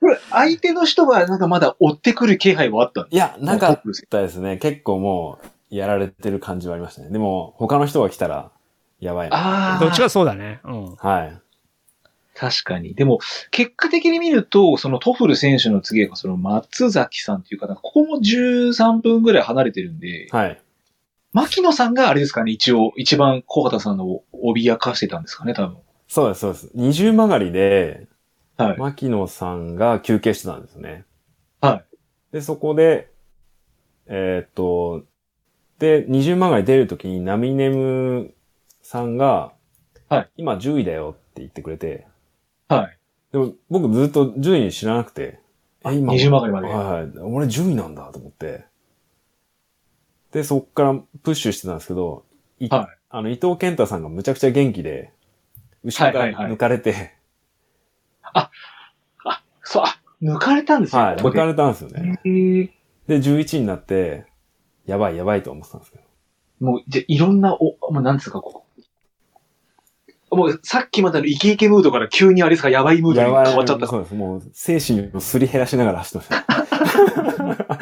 [0.00, 4.56] これ、相手の人はなんかまだ追ってくる気配はあったんでいや、なかったですね。
[4.58, 7.10] 結構もう、やられてる感じはありましたね。
[7.10, 8.50] でも、他の人が来たら、
[9.00, 9.36] やばいな。
[9.36, 9.78] ああ。
[9.78, 10.60] どっちかそうだね。
[10.64, 10.94] うん。
[10.96, 11.40] はい。
[12.38, 12.94] 確かに。
[12.94, 13.18] でも、
[13.50, 20.60] 結果的に見ると、そのトフル選手の次が、その松崎さんっていう方、ここも13分ぐらい離れてるんで、はい。
[21.32, 25.78] 牧野さんがあれですかね、一応、一番小形さんのを脅かしてたんですかね、多分。
[26.08, 26.70] そうです、そうです。
[26.74, 28.06] 二重曲がりで、
[28.58, 28.78] はい。
[28.78, 31.04] 牧野さんが休憩してたんですね。
[31.62, 31.84] はい。
[32.32, 33.10] で、そこで、
[34.06, 35.04] えーっと、
[35.78, 38.34] で、二重曲がり出るときにナミネム
[38.82, 39.52] さんが、
[40.08, 40.30] はい。
[40.36, 42.06] 今10位だよって言ってくれて、
[42.68, 42.98] はい。
[43.32, 45.40] でも僕ずっと順位知らなくて、
[45.84, 47.10] え、今、二重曲がりまではいはい。
[47.18, 48.64] 俺10位なんだと思って。
[50.32, 52.24] で、そっからプッシュしてたんですけど、
[52.58, 55.12] いはいあの、伊藤健太さんがむちゃくちゃ元気で、
[55.84, 57.14] 後ろかはいはいはいら抜かれて、
[58.22, 58.50] あ、
[59.62, 61.02] そう、あ、抜かれたんですよ。
[61.02, 62.20] はい、抜かれたんですよね。
[63.06, 64.26] で、11位になって、
[64.86, 66.04] やばいやばいと思ってたんですけど。
[66.60, 68.65] もう、じゃ、いろんな、お、もうなんですか、こう。
[70.30, 73.86] もう、さっきまでのイケイケムードから急にあれですか、やばいムードに変わっちゃった。
[73.86, 74.14] そうです。
[74.14, 77.78] もう、精神をすり減らしながら走ってました。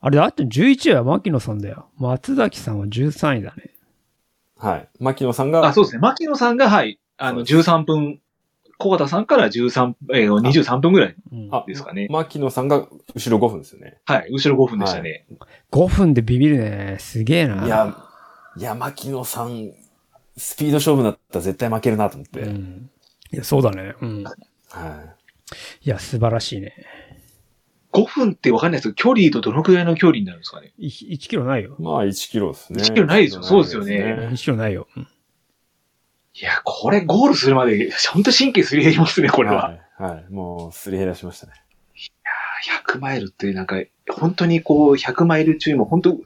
[0.00, 1.88] あれだって11位は牧野さんだよ。
[1.96, 3.70] 松崎さんは13位だね。
[4.58, 4.88] はい。
[5.00, 6.00] 牧野さんが、あ、そうですね。
[6.00, 8.20] 牧野さんが、はい、あの、13分、
[8.76, 12.08] 小畑さんから13、えー、23分ぐらいうん、あですかね。
[12.10, 13.98] 牧野さんが後ろ5分ですよね。
[14.04, 15.26] はい、後ろ5分でしたね。
[15.72, 16.96] 5分でビビるね。
[16.98, 17.64] すげえな。
[17.64, 17.96] いや、
[18.56, 19.72] いや、牧野さん、
[20.36, 22.40] スピード勝負だったら絶対負けるなと思って。
[22.40, 22.90] うん。
[23.32, 23.94] いや、そうだね。
[24.00, 24.24] うん。
[24.24, 24.32] は
[25.82, 26.72] いや、素晴らしいね。
[27.92, 30.72] 5分ってわかんないですけど、距離とどのくらいの距離になるんですかね？
[30.78, 31.82] い1キロないよい。。
[31.82, 32.82] まあ、1キロですね。
[32.82, 34.88] 1キロないですよそうですよね1キロないよ。
[34.96, 35.08] うん
[36.36, 39.68] いや、これゴールするまで、ほんと神経すり減りますね、これは。
[39.68, 40.12] はい。
[40.14, 40.32] はい。
[40.32, 41.52] もう、すり減らしましたね。
[42.88, 43.76] 100マイルってなんか、
[44.10, 46.22] 本当にこう、100マイル中にも本当、うん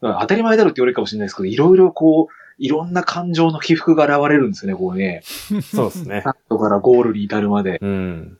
[0.00, 5.22] 当たり前だろって言われるかもしれないですけど、いろいろこう、いろんな感情の起伏が現れるんですよね、こうね。
[5.72, 6.30] そうですねスタ。
[6.30, 7.78] ートからゴールに至るまで。
[7.80, 8.38] うん。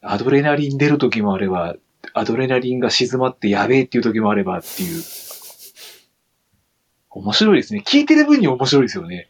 [0.00, 1.76] アドレナリン出る時もあれば、
[2.14, 5.02] アドレナリンが静まってやべえっていう時もあればっていう。
[7.10, 7.82] 面白いですね。
[7.86, 9.28] 聞いてる分に面白いですよね。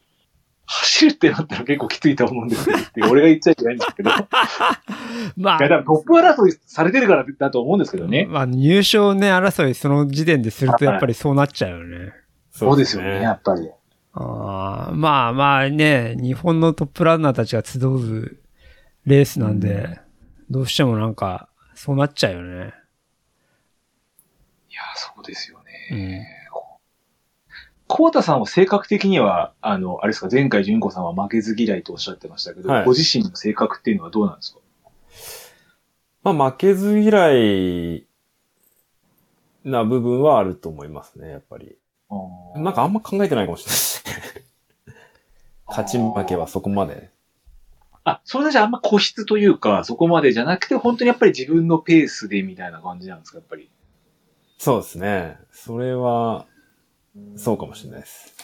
[0.67, 4.11] 走るってなったら結構きついと思うんですけど俺が言っちゃいけないんですけど。
[4.11, 4.15] い
[5.37, 8.27] まあや、、多分トップ争いされてるからだと思うんですけどね。
[8.31, 12.13] まあ、入賞ね、争いその時点でするとやっぱりそうなっちゃうよね。
[12.57, 13.69] そうですよね、やっぱり。
[14.13, 18.39] あーまあまあね、日本のトップランナーたちが集う
[19.07, 20.01] レースなんで、
[20.49, 22.73] どうしてもなんか、そうなっちゃうよね。
[24.71, 25.59] いや、そうですよ
[25.91, 26.21] うね。
[26.21, 26.25] ん。
[27.89, 34.61] 小畑さんは性格的には、あの、あれですか、前回純子さんは負けず嫌いとおっしゃってましたけど、はいご自身の性格っていうのはどうなんですか？
[36.23, 38.07] まあ、負けず嫌い
[39.65, 41.77] な部分はあると思いますね、やっぱり。
[42.57, 44.45] なんかあんま考えてないかもしれないですね。
[45.67, 47.11] 勝ち負けはそこまで。
[48.05, 53.71] あ、それじゃあんま固執というか、そこまでじゃなくて、本当にやっぱり自分のペースでみたいな感じなんですか、やっぱり。
[54.59, 55.39] そうですね。
[55.51, 56.47] それは、
[57.37, 58.35] そうかもしれないです。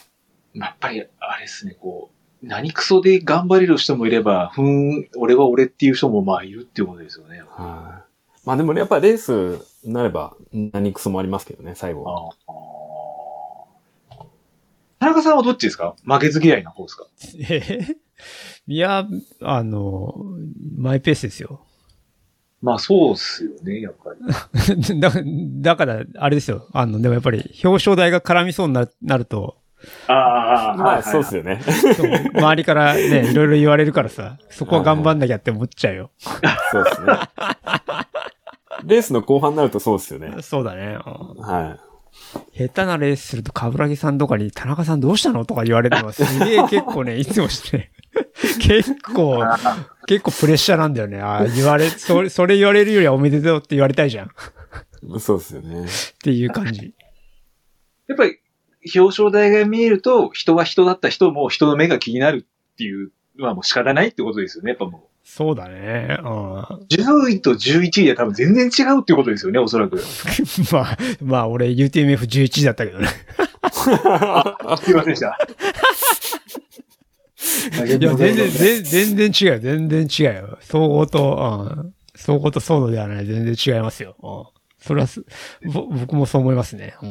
[0.53, 7.43] やっぱり、あれですね、こう、何クソで頑張れる人もいれば、ふーん、俺は俺っていう人もまあいるっていうことですよね。
[7.47, 8.47] はい。
[8.47, 12.09] まあでもね、やっぱりレースになれば何クソもありますけどね、最後。
[12.09, 12.80] ああ
[15.01, 15.95] 田中さんはどっちですか？
[16.05, 17.05] 負けず嫌いな方ですか？
[17.49, 17.95] えー
[18.67, 19.07] いや、
[19.41, 20.13] あの、
[20.77, 21.65] マイペースですよ。
[22.61, 24.99] まあそうっすよね、やっぱり。
[25.01, 25.11] だ
[25.61, 26.67] だから、あれですよ。
[26.71, 29.57] あの、でもやっぱり表彰台が絡みそうになるなると、
[30.07, 31.59] ああ、まあ、そうですよね。
[32.35, 36.11] 周りからね、 いろいろ言われるからさ、そこは頑張んなきゃって思っちゃうよ。
[36.71, 37.07] そうですね。
[38.85, 40.35] レースの後半になるとそうですよね。
[40.43, 40.99] そうだね。
[41.03, 41.77] うんは
[42.57, 47.91] 下手なレースすると、カブラギさんとかに、田中さんどうしたのとか言われるのは すげえ結構ね、いつもして、
[48.61, 49.43] 結構、
[50.07, 51.19] 結構プレッシャーなんだよね。
[51.19, 54.31] ああ、言われ、それ、それ言われるよりはおめでとうって言われたいじゃん。
[55.19, 55.87] そうですよね。
[56.23, 56.93] ていう感じ。
[58.07, 58.39] やっぱり、
[58.95, 66.17] 表彰台が見えると、人は人だった人も人の目が気になるっていうのはもう仕方ないってことですよね、やっぱもそうだね。
[66.23, 66.59] うん。
[66.59, 66.85] う。
[66.89, 69.99] 10位と11位で多分全然違うっていうことですよね、おそらく。
[69.99, 73.07] す まあ、まあ、俺 UTMF11 だったけどね。
[74.87, 75.37] いませんでした。
[77.85, 79.59] いや、全然、全全然違うよ。
[79.59, 80.57] 全然違うよ。
[80.61, 81.93] 総合と、うん。
[82.15, 83.25] 総合とソードではない。
[83.25, 84.15] 全然違いますよ。
[84.21, 84.61] うん。
[84.85, 85.23] それはす、
[85.73, 86.95] ぼ僕もそう思いますね。
[87.01, 87.09] うん。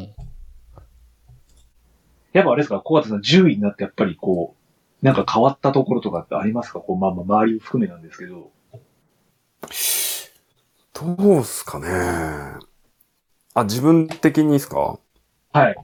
[2.32, 4.59] やっぱあれですか、小畑さん10位になってやっぱりこう、
[5.02, 6.80] なんか変わったところとかってありますか？
[6.80, 8.50] こう、まあまあ周りを含めなんですけど。
[10.92, 11.88] どうすかね。
[13.54, 14.98] あ、自分的にですか？
[15.52, 15.76] はい。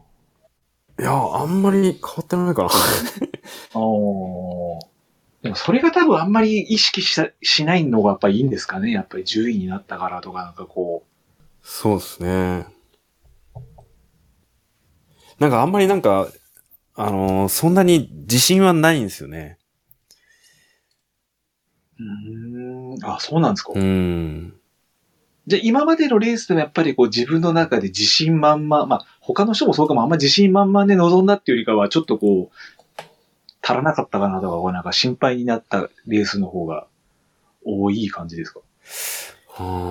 [0.99, 2.71] いや、あんまり変わってないかな。
[3.81, 4.79] お
[5.43, 8.91] でもそれが多分あんまり意識ししないのがやっぱりいいんですかね？
[8.91, 11.05] やっぱり10位になったからとかなんかこ
[11.63, 12.67] そうですね。
[15.39, 16.29] なんかあんまりなんか、
[16.97, 19.59] あのーそんなに自信はないんですよね。
[21.99, 22.03] う。
[22.03, 23.05] ん。
[23.05, 23.73] あ、そうなんですか。
[23.75, 24.55] うん。
[25.47, 33.03] じゃあ今までのレースでもやっぱりこう自分の中で自信満々、まあ他の人もそうかもあんま自信満々で臨んだっていうよりかはちょっとこう、
[33.63, 36.87] 足らなかったかなとか、なんか心配になったレースの方が
[37.65, 38.61] 多い感じですか？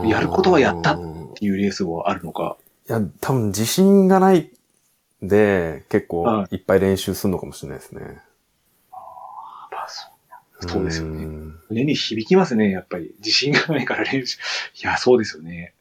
[0.06, 0.98] やることはやったいっ
[1.36, 2.58] ていうレースはあるのか？
[2.88, 4.50] や、多分自信がない
[5.28, 8.22] で、結構はいいっぱい練習するのかもしれないですね。
[8.92, 8.98] ま
[9.84, 10.08] あそ
[10.68, 13.14] うそうですよねん胸に響きますね、やっぱり。
[13.20, 14.38] 自信がないから練習。
[14.82, 15.74] いや、そうですよね。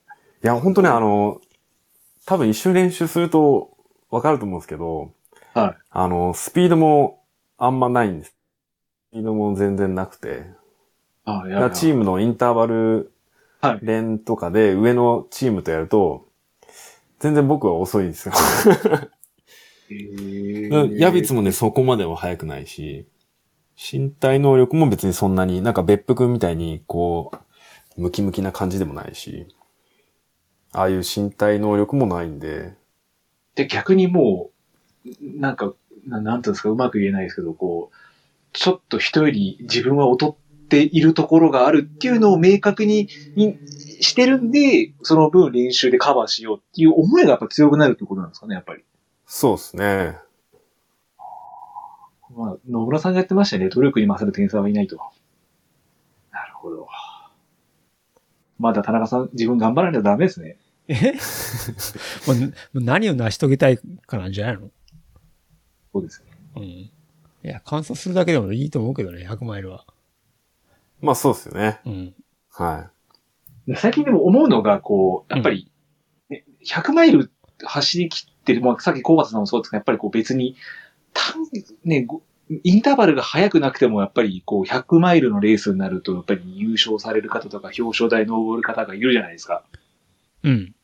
[0.43, 1.41] いや、本当ね、あの、
[2.27, 3.77] 多分一緒に練習すると
[4.11, 5.13] わかると思うんですけど、
[5.55, 5.83] はい。
[5.91, 7.23] あの、スピードも
[7.59, 8.31] あんまないんです。
[9.11, 10.45] スピードも全然なくて。
[11.27, 13.11] あいやだからチームのインターバル
[13.63, 16.29] はい連とかで上のチームとやると、
[17.21, 18.35] 全然僕は遅いんですよ。
[20.99, 23.07] ヤビツもね、そこまでは速くないし、
[23.77, 27.33] 身体能力も別にそんなに、なんか別府君みたいに、こ
[27.97, 29.47] う、ムキムキな感じでもないし、
[30.73, 32.75] ああいう身体能力もないんで、
[33.55, 34.51] で、逆にも
[35.07, 35.75] う、なんか、
[36.07, 37.97] ななんていうんですか、うまく言えないですけど、こう、
[38.53, 40.35] ちょっと人より自分は劣っ
[40.69, 43.59] ているところがあるっていうのを明確にに
[44.01, 48.85] してるんで、その分練習でカバーしようっていう思いがやっぱ強くなるってことなんですかね、やっぱり。
[49.37, 50.17] そうですね。
[52.37, 53.69] まあ、野村さんがやってましたね。
[53.69, 54.97] 努力に勝る天才はいないと。
[56.31, 56.87] なるほど。
[58.61, 60.57] まだ田中さん、自分頑張らないとダメですね。
[60.87, 61.15] え？
[62.75, 64.71] 何を成し遂げたいかなんじゃないの？
[65.93, 66.31] そうですね。
[66.55, 66.63] うん。
[66.63, 66.93] い
[67.43, 69.85] や、完走するだけでもいいと思うけどね、100マイルは。
[71.01, 71.81] まあそうですよね。
[71.85, 72.15] うん。
[72.53, 72.93] は
[73.67, 75.73] で最近でも思うのが、こう、やっぱり、
[76.31, 77.33] ね100マイル
[77.65, 80.57] 走り切ってる、まあ、さっき小畑さんもそうですけど、やっぱりこう別に、
[81.13, 81.37] 単
[81.85, 89.65] ね、ごインターバルが速くなくても、やっぱりこう100マイルのレースになると、やっぱり優勝される方とか表彰台登る方がいるじゃないですか。
[90.43, 90.75] うん。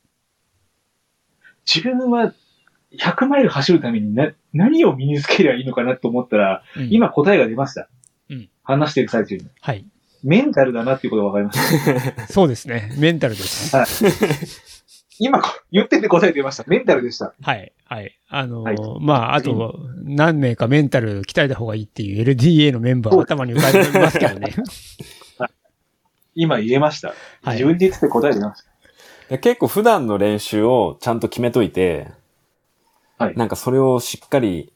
[1.73, 2.33] 自分は
[2.99, 7.89] 100マイル走るためにな何を身につければいいのかなと思ったら、うん、今答えが出ました。
[8.31, 9.47] うん話してる最中に。
[9.61, 9.85] はい。
[10.23, 12.27] メンタルだなっていうことが分かりました。
[12.33, 12.93] そうですね。
[12.99, 14.70] メンタルです。
[15.23, 16.65] 今こ言ってて答え出ました。
[16.67, 17.35] メンタルでした。
[17.43, 17.73] はい。
[17.85, 18.19] はい。
[18.31, 24.55] あのーはいまあ、あと、何名かメンタル鍛えた方がいいっていう LDA のメンバー頭に浮かんでますけどね。
[26.35, 27.09] 今言えました。
[27.09, 27.15] は
[27.53, 28.65] い自分で言ってて答え出まし
[29.29, 29.39] た。
[29.39, 32.09] 結構普段の練習をちゃんと決めといて、
[33.19, 34.73] はいなんかそれをしっかり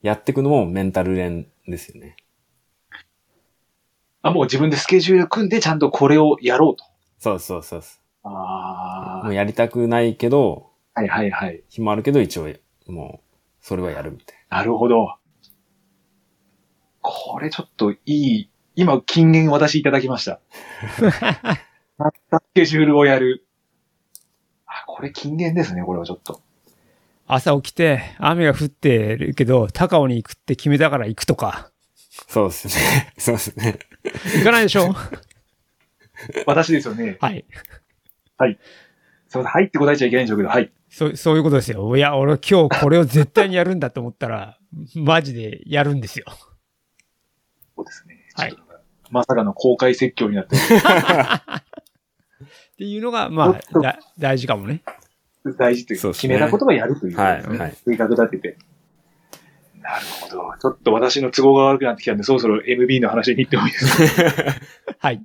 [0.00, 2.16] やっていくのもメンタル練ですよね。
[4.22, 6.84] あ、もう自分でスケジュール組んでちゃんとこれをやろうと。
[7.18, 9.24] そうそうそうそあう。
[9.26, 11.00] もうやりたくないけど、あ。
[11.00, 11.62] はいはいはい。
[11.68, 12.48] 暇あるけど一応、
[12.86, 15.16] もう、それはやるみたいなるほど。
[17.00, 20.40] これちょっといい、今金言私いただきました。
[21.98, 23.46] たったスケジュールをやる。
[24.66, 26.40] あ、これ金言ですね、これはちょっと。
[27.26, 31.46] 朝起きて、雨が降ってるけど、高尾に行くって決めたから行くとか。
[31.48, 31.72] な。
[32.28, 33.12] そうですね。
[33.18, 33.78] そうですね。
[34.36, 34.94] 行かないでしょ？
[36.46, 37.16] 私ですよね。
[37.20, 37.44] はい。
[38.50, 40.70] すいません、はいって答えちゃいけないんでしょうけど、はい。
[40.90, 41.96] そう、そういうことですよ。
[41.96, 44.58] いや、俺今日これを絶対にやるんだと思ったら、
[44.96, 46.26] マジでやるんですよ。
[47.76, 48.18] そうですね。
[48.34, 48.72] はいちょっと。
[49.10, 50.60] まさかの公開説教になって っ
[52.78, 54.82] ていうのが、まあ、だ大事かもね。
[55.58, 57.22] 大事というそうですね決めたことはやるというね。
[57.22, 58.56] はいはい計画立てて。
[59.82, 60.52] なるほど。
[60.60, 64.54] ちょっと私の都合が悪くなってきたんで、そろそろ MB の話に行ってもいいですか？
[64.98, 65.22] はい。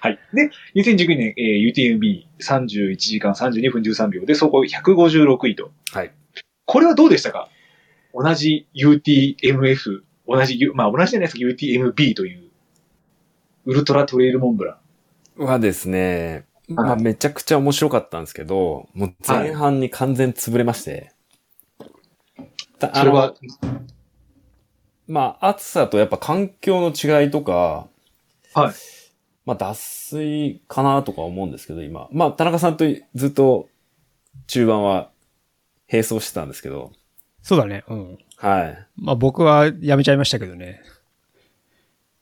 [0.00, 0.18] はい。
[0.32, 1.98] で、2019年、えー
[2.38, 5.70] UTMB31 時間32分13秒で、そこ156位と。
[5.92, 6.12] はい。
[6.66, 7.48] これはどうでしたか？
[8.14, 12.50] 同じ UTMF、同じ、U- まあ同じじゃないですか、UTMB という、
[13.66, 14.78] ウルトラトレイルモンブラ
[15.38, 15.44] ン。
[15.44, 21.12] はですね、まあめちゃくちゃ面白かったんですけど、もう前半に完全潰れまして。
[22.78, 23.34] たそれは、
[25.06, 27.88] まあ暑さとやっぱ環境の違いとか、
[28.54, 28.74] はい。
[29.48, 32.06] まあ脱水かなとか思うんですけど、今。
[32.12, 32.84] まあ田中さんと
[33.14, 33.70] ずっと
[34.46, 35.10] 中盤は
[35.90, 36.92] 並走してたんですけど、
[37.42, 37.82] そうだね。
[37.88, 38.18] うん。
[38.36, 38.86] はい。
[38.96, 40.82] まあ僕はやめちゃいましたけどね。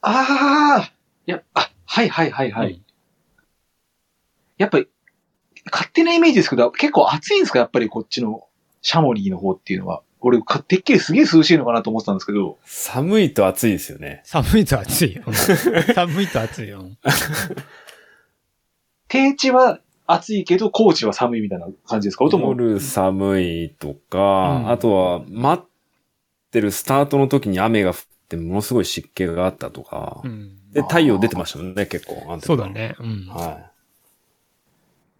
[0.03, 0.93] ああ
[1.27, 2.73] いや、あ、はいはいはいはい。
[2.73, 2.83] うん
[4.59, 4.89] やっぱり、
[5.71, 7.59] 勝手なイメージですけど、結構暑いんですか？
[7.59, 8.47] やっぱりこっちの
[8.81, 10.03] シャモリーの方っていうのは。
[10.27, 14.23] 俺、かてっきりすげえ涼しいのかなと思ってたんですけど、寒いと暑いですよね。
[14.25, 15.23] 寒いと暑いよ。
[15.27, 16.85] う ん寒いと暑いよ。
[19.09, 22.25] 低地は暑いけど、高地は寒いみたいな感じですか？
[22.25, 22.49] 音も。
[22.51, 25.69] 夜寒いとか、うんあとは待っ
[26.51, 27.97] てるスタートの時に雨が降っ
[28.29, 32.23] てものすごい湿気があったとか、うんで、太陽出てましたもんね、結構。
[32.29, 32.69] あの時そうだ。
[32.69, 32.95] ね。
[32.99, 33.27] うん。
[33.29, 33.71] は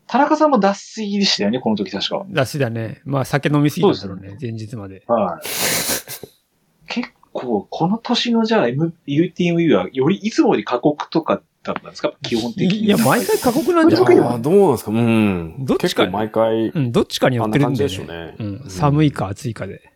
[0.09, 2.25] 田中さんも脱水でしたよね、この時確か。
[2.29, 3.01] だしだね。
[3.05, 4.37] まあ酒飲みすぎたんだろうね。
[4.40, 5.03] 前日まで。
[5.09, 5.47] はい。
[6.88, 12.12] 結構、この年のじゃあ、M、UTMU はよりいつもより過酷とかだったんですか？
[12.23, 12.85] 基本的に。
[12.85, 13.95] いや、毎回過酷なんい。
[13.95, 14.19] じゃない？
[14.21, 14.90] ああ、どうなんですか？
[14.92, 15.57] うん。
[15.64, 18.27] どっちか毎回、うん、どっちかに寄あんな感じってるんでしょうね。
[18.53, 18.62] ね。
[18.62, 18.71] うん。
[18.71, 19.92] 寒いか暑いかで。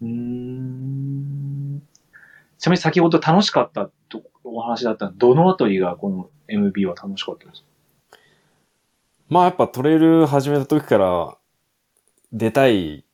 [0.00, 1.82] うーん。
[2.58, 7.66] ちなみに先ほど楽しかったとお話だったのどのあたりがこの MB は楽しかったですか？
[9.28, 11.36] まあやっぱトレイル始めた時から
[12.32, 13.04] 出たい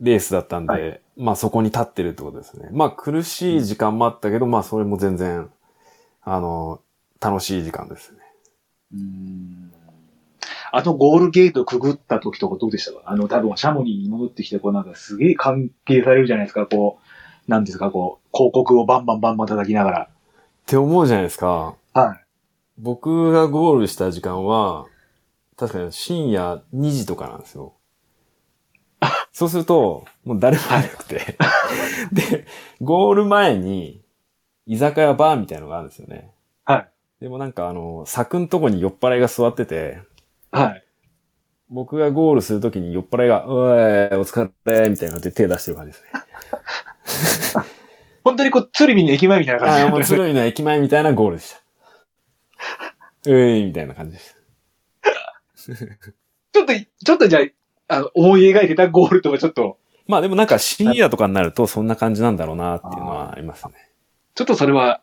[0.00, 2.68] レースだったんで、はまあそこに立ってるってことですね。
[2.72, 5.50] まあ苦しい時間もあったけど、まあそれも全然、
[6.22, 6.80] あの、
[7.20, 8.18] 楽しい時間ですね。
[8.94, 9.72] うーん。
[10.72, 13.02] あのゴールゲートくぐった時とかどうでしたか？
[13.04, 16.98] あの多分シャモニーに戻ってきて、こうなんかすげえ関係されるじゃないですか、こ
[17.46, 20.02] う、なんですか、こう、広告をバンバンバンバン叩きながら。
[20.02, 20.08] っ
[20.66, 21.74] て思うじゃないですか。
[21.92, 22.24] はい。
[22.78, 24.86] 僕がゴールした時間は、
[25.60, 27.74] 確かに深夜2時とかなんですよ。
[29.30, 31.36] そうすると、もう誰もいなくて。
[32.12, 32.46] で、
[32.80, 34.02] ゴール前に、
[34.64, 36.30] 居酒屋バーみたいなのがあるんですよね。
[36.64, 36.88] はい。
[37.20, 40.00] でもなんかあの、柵んとこに酔っ払いが座ってて、
[40.50, 40.84] はい。
[41.68, 47.64] 僕がゴールするときに酔っ払いが、おい、お疲れ、みたいな感じで手出してる感じですね。
[48.24, 51.60] 本当にこう、鶴見の駅前みたいな感じああ、もう鶴見の駅前みたいなゴールでした。
[53.30, 54.39] うい、みたいな感じでした。
[56.52, 57.40] ちょっと、ちょっとじゃ
[57.88, 63.74] あ、あの、思い描いてたゴールとかちょっと、まあでもなんか深夜とかになるとそんな感じなんだろうなっていうのはありますね。
[64.34, 65.02] ちょっとそれは、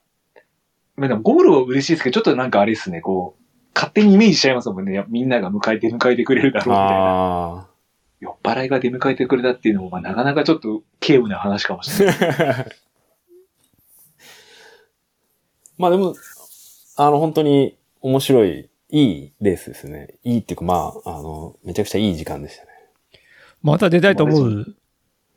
[0.98, 3.44] まあでもゴールは嬉しいですけど、ちょっとなんかあれですね、こう、
[3.74, 5.06] 勝手にイメージしちゃいますもんね。
[5.08, 7.68] みんなが迎えて、迎えてくれるだろうみたいな。
[8.20, 12.18] 酔っ払いが出迎えてくれたっていうのも、まあなかなかちょっと軽無な話かもしれない。
[15.78, 16.16] まあでも、
[16.96, 20.16] あの本当に面白い、いいレースですね。
[20.24, 22.70] いいっていうかまあ、あの、めちゃくちゃいい時間でしたね。
[23.62, 24.76] また出たいと思う。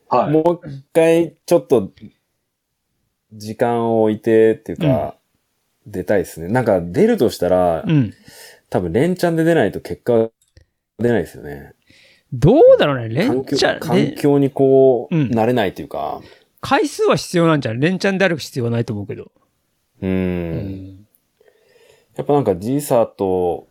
[0.08, 0.30] はい。
[0.30, 1.90] もう一回ちょっと、
[3.32, 5.16] 時間を置いてっていうか、
[5.86, 6.48] 出たいですね。
[6.48, 8.12] なんか出るとしたら、うん。
[8.68, 10.30] 多分連チャンで出ないと結果は
[10.98, 11.72] 出ないですよね。
[12.32, 13.08] どうだろうね。
[13.08, 16.20] 連チャン、環ね境にこう、うん慣れないというか、
[16.60, 17.80] 回数は必要なんじゃん。
[17.80, 19.32] 連チャンである必要はないと思うけど。
[20.02, 20.06] う。
[20.06, 20.99] うんん。
[22.16, 23.68] やっぱなんかサーと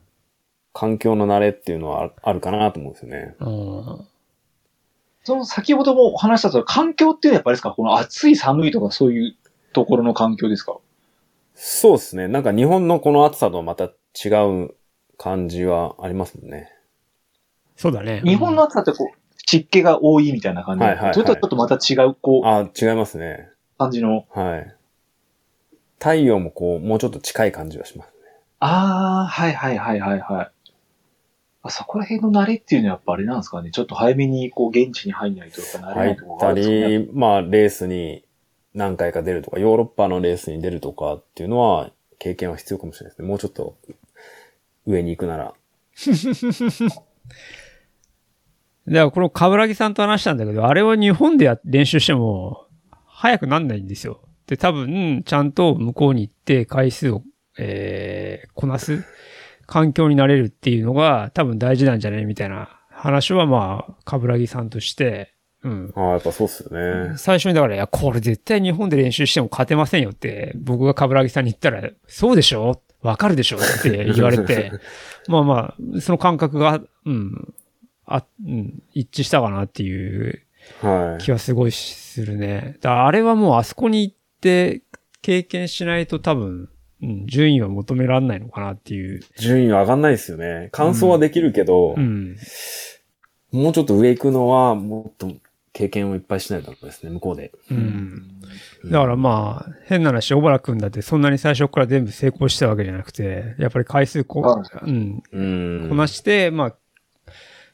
[0.73, 3.35] 環境の慣れっていうのはああるかなと思うんですよね。
[3.39, 4.07] うん
[5.23, 9.35] その先ほどもお話したと環境っていうのはやっぱりですかこの暑い寒いとかそういう
[9.73, 10.77] ところの環境ですか？
[11.53, 12.27] そうですね。
[12.27, 14.29] なんか日本のこの暑さとはまた違
[14.65, 14.73] う
[15.17, 16.71] 感じはありますもんね。
[17.75, 18.21] そうだね。
[18.23, 23.49] 日本の暑さってこう、湿気が多いみたいな感じはいはいはいそれとはちょっとまた違う、こう、あ、違いますね。
[23.77, 24.25] 感じの。
[24.29, 24.75] はい。
[25.97, 28.13] 太陽もこう、もうちょっと近い感じはしますね。
[28.59, 30.51] ああ、はいはいはいはいはい。
[31.61, 33.71] あそこら辺の慣れっていうのはやっぱあれなんですかね。
[33.71, 36.59] ちょっと早めにこう現地に入んないとやっぱ慣れないところがあた。
[36.59, 38.23] り、まあ、レースに
[38.73, 43.27] 何回か出るとか、ヨーロッパのレースに出るとかっていうのは、経験は必要かもしれないですね。
[43.27, 43.77] もうちょっと
[44.85, 45.53] 上に行くなら。
[48.87, 52.65] だからこのカブラギさんと話したんだけど、あれは日本でや練習しても
[53.05, 54.21] 早くなんないんですよ。
[54.47, 57.21] で、多分、ちゃんと向こうに行って回数を、
[57.59, 59.03] えー、こなす
[59.65, 65.33] 環境になれるっていうのが多分大事なんじゃないみたいな話はまあ、カブラギさんとして、
[65.63, 65.93] うん。
[65.95, 67.17] ああ、やっぱそうっすよね。
[67.17, 72.81] 最初にだから、いや、これ絶対日本で練習しても勝てませんよって、僕がカブラギさんに言ったら、そうでしょ？
[73.01, 74.71] わかるでしょって言われて、
[75.27, 77.53] まあまあ、その感覚が、うん、
[78.05, 80.41] あ、うん、一致したかなっていう
[80.81, 81.23] はい。
[81.23, 82.75] 気はすごいするね。
[82.81, 84.81] だからあれはもうあそこに行って
[85.21, 86.69] 経験しないと多分、
[87.01, 89.21] うん、順位は求められないのかなっていう。
[89.37, 90.69] 順位は上がんないですよね。
[90.71, 92.35] 感想はできるけど、うん。
[93.51, 95.31] もうちょっと上行くのは、もっと
[95.73, 97.51] 経験をいっぱいしないとですね、向こうで。
[97.71, 98.41] うん。
[98.85, 104.41] だからまあ、変な話、小原くんだってそんなに最初から全部成功したわけじゃなくて、やっぱり回数こ
[104.81, 105.41] うん、う
[105.85, 105.89] ん。
[105.89, 106.75] こなして、まあ、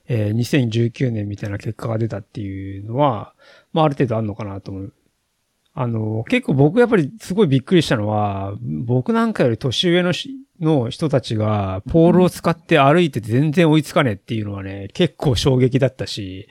[0.08, 3.34] えー2019年みたいな結果が出たっていうのは、
[3.74, 4.94] まあある程度あるのかなと思う。
[5.76, 16.48] あの、結構僕やっぱりすごいびっくりしたのは、僕なんかより年上のしの人たちがポールを使って歩いて全然追いつかねえっていうのはね、結構衝撃だったし、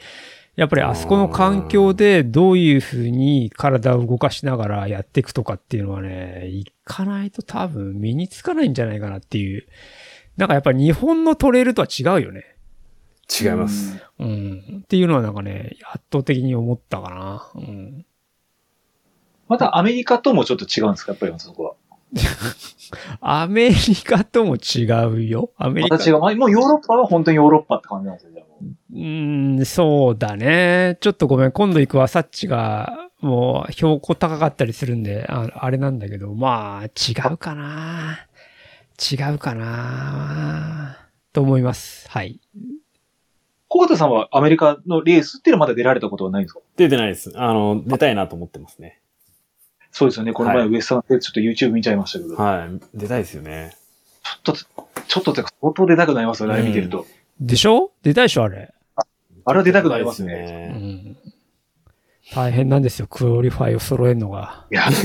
[0.57, 9.67] やっぱりあそこの環境でどういうふうに体を動かしながらやっていくとかっていうのはね、いかないと多分身につかないんじゃないかなっていう。
[10.37, 12.57] なんかやっぱり日本のトレイルとは違うよね。
[13.41, 13.99] 違います。
[14.19, 14.83] うん。
[14.85, 17.51] っていうのはなんかね、圧倒的に思ったかな。
[17.55, 18.07] うん。
[19.55, 21.13] またアメリカともちょっと違うんですか？
[21.13, 21.75] やっぱりそこは。
[23.21, 25.51] アメリカとも違うよ。
[25.57, 25.97] アメリカ。
[25.97, 26.19] また違う。
[26.21, 28.55] まあもうヨーロッパは本当にヨーロッパって感じなんですよ、じゃあも
[28.95, 28.99] う
[29.61, 30.99] ん、そうだね。
[31.01, 31.53] ちょっとごめん。
[31.53, 38.19] 今度行くアサッチが、もう標高高かったりするんで、ああれなんだけど、まあ、違うかな。
[39.11, 40.99] 違うかな。
[41.33, 42.09] と思います。
[42.11, 42.39] はい。
[43.67, 46.61] 小形さんはアメリカのレースっていうのはまだ出られたことはないんですか？
[46.77, 47.33] 出てないです。
[47.35, 49.01] あの、出たいなと思ってますね。
[49.97, 50.33] そうですよね。
[50.33, 52.35] この前はいウエスタンでちょっと YouTube 見ちゃいましたけど。
[52.35, 52.81] はい。
[52.99, 53.77] 出たいですよね。
[54.43, 57.07] ちょっと、ちょっとってか相当出たくなりますよね、あれ見てると。
[57.41, 57.93] でしょ？
[58.03, 58.75] 出たいでしょあれ。
[59.45, 60.75] あれは出たくなりますね。
[60.77, 61.17] うん。
[62.35, 63.07] 大変なんですよ。
[63.07, 64.67] クオリファイを揃えるのが。
[64.73, 64.83] いや、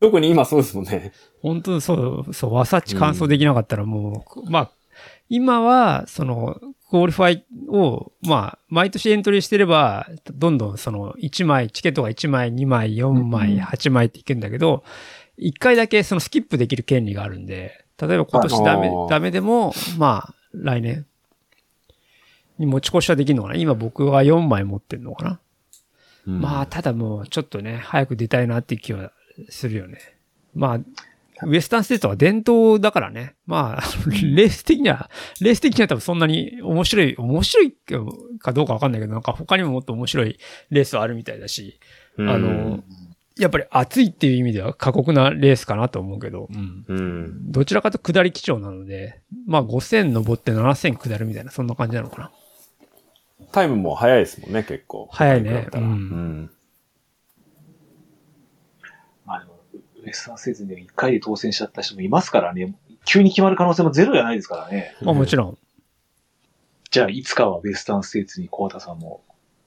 [0.00, 1.10] 特に今そうですもんね。
[1.42, 4.70] 本当にそう、そう、ワサッチ完走できなかったらもう、まあ、
[5.28, 6.60] 今は、その、
[6.96, 14.82] クオリファイを、まあ、毎年エントリーしてれば、どんどんその、1枚、チケットが1枚、2枚、4枚、うん8枚っていけるんだけど、
[15.38, 21.06] 1回だけそのスキップできる権利があるんで、例えば今年ダメダメでも、まあ、来年
[22.58, 23.56] に持ち越しはできるのかな。
[23.56, 25.40] 今僕は4枚持ってるのかな。
[26.24, 29.12] まあ、ただもう、ちょっとね、早く出たいなっていう気は
[29.48, 29.98] するよね。
[30.54, 30.80] まあ、
[31.44, 33.34] ウエスタンステートは伝統だからね。
[33.46, 35.10] まあ、レース的には、
[35.40, 37.74] レース的には多分そんなに面白い、面白い
[38.38, 40.38] かどうかわかんないけど、なんか他にももっと面白い
[40.70, 41.78] レースはあるみたいだし、
[42.16, 42.82] うんあの、
[43.38, 46.84] やっぱり熱いっていう意味では過酷なレースかなと思うけど、うん。
[46.88, 47.52] うん。
[47.52, 52.30] どちらかと下り基調なので、まあ5000登って7000下るみたいな、そんな感じなのかな。
[53.52, 55.08] タイムも早いですもんね、結構。
[55.12, 56.50] 早いねうんうん。
[59.26, 59.46] まあ
[59.95, 62.74] でも、ウエスタンステーツで1回で当選しちゃった人もいますからね。
[63.04, 64.96] 急に決まる可能性もゼロじゃないですからね。
[65.02, 65.58] まあもちろん。
[66.90, 69.22] じゃあ、いつかはウエスタンステーツに小畑さんも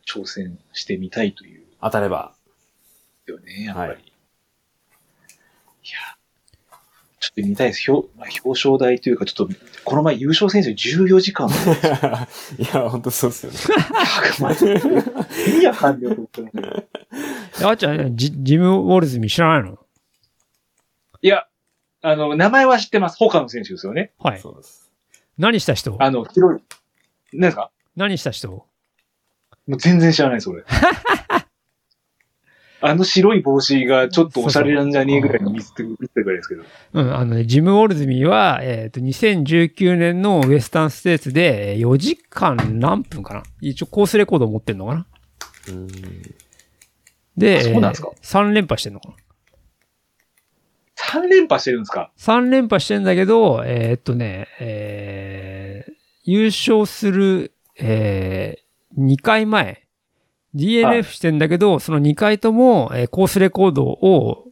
[0.05, 2.33] 挑戦してみたいという当たれば。
[3.27, 3.91] よね、やっぱり。
[3.91, 5.97] はいい、や、
[7.19, 7.91] ちょっと見たいです。
[7.91, 11.53] 表まあ表彰台というか、ちょっと、この前優勝選手14時間も
[12.57, 13.57] いや、本当そうですよね。
[14.37, 14.53] 100万。
[15.47, 16.49] 意味わかんないよ、本当に
[17.61, 19.77] えあっちゃん、ジジム・ウォルズミ知らないの？
[21.21, 21.47] いや、
[22.01, 23.17] あの、名前は知ってます。
[23.17, 24.11] 他の選手ですよね。
[24.19, 24.39] はい。
[24.39, 24.89] そうです。
[25.37, 25.95] 何した人？
[25.99, 26.63] あの、広い。
[27.33, 27.71] 何ですか？
[27.95, 28.47] 何した人？
[28.49, 28.65] も
[29.67, 30.63] う全然知らないです、俺。
[32.81, 36.63] あの白い帽子がちょっとおしゃれなんじゃねえぐらいの見せて、見せてぐらいですけど。
[36.93, 45.05] うん、あのね、ジム・ウォルズミは、えっ、と、2019年のウエスタンステーツで4時間何分かな一応コースレコードを持ってんのかな
[45.67, 45.87] うん。
[47.35, 49.15] で、あそうなんですか？3連覇してんのかな
[51.07, 55.93] 3連覇してるんですか ?3 連覇してんだけど、えーっとね、えー
[56.25, 59.85] 優勝する、えー2回前、はい
[60.55, 64.47] DNF してんだけど、その2回とも、えーコースレコードを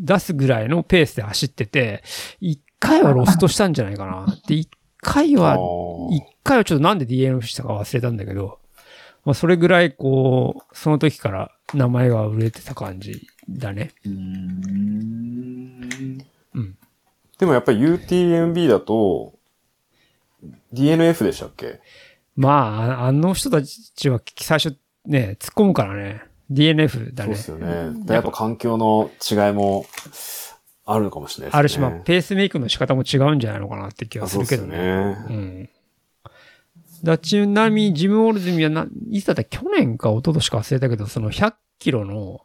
[0.00, 2.02] 出すぐらいのペースで走ってて、
[2.40, 4.26] 1回はロストしたんじゃないかな。
[4.48, 4.68] で、1
[5.00, 8.58] 回は、あー1回はちょっとなんで DNF したか忘れたんだけど、
[9.24, 13.92] まあそれぐらいこう、その時から名前が売れてた感じだね。
[14.04, 14.18] うーん。
[16.54, 16.76] うん。
[17.38, 19.34] でもやっぱり UTMB だと、
[20.72, 21.80] DNF でしたっけ？
[22.36, 26.22] まあ、あの人たちは最初ね、突っ込むからね。
[26.50, 27.34] DNF だね。
[27.34, 28.04] そうですよね。
[28.08, 29.86] やっぱ環境の違いも
[30.84, 31.58] あるのかもしれないですね。
[31.58, 34.76] あるし、まあ、ペースメイクの仕方も違うんじゃないのかなって気がするけどね。
[34.78, 35.38] あそうですよね。
[35.38, 35.68] うん。
[37.04, 42.44] だちなみに、ジム・ウォルズミはな、いつだった去年か一昨年か忘れたけど、その100キロの、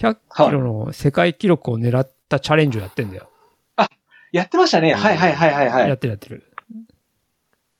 [0.00, 3.30] 100キロの世界記録を狙ったチャレンジをやってんだよ。
[4.32, 4.94] やってましたね。
[4.94, 5.88] はいはいはいはいはい。
[5.88, 6.44] やってるやってる。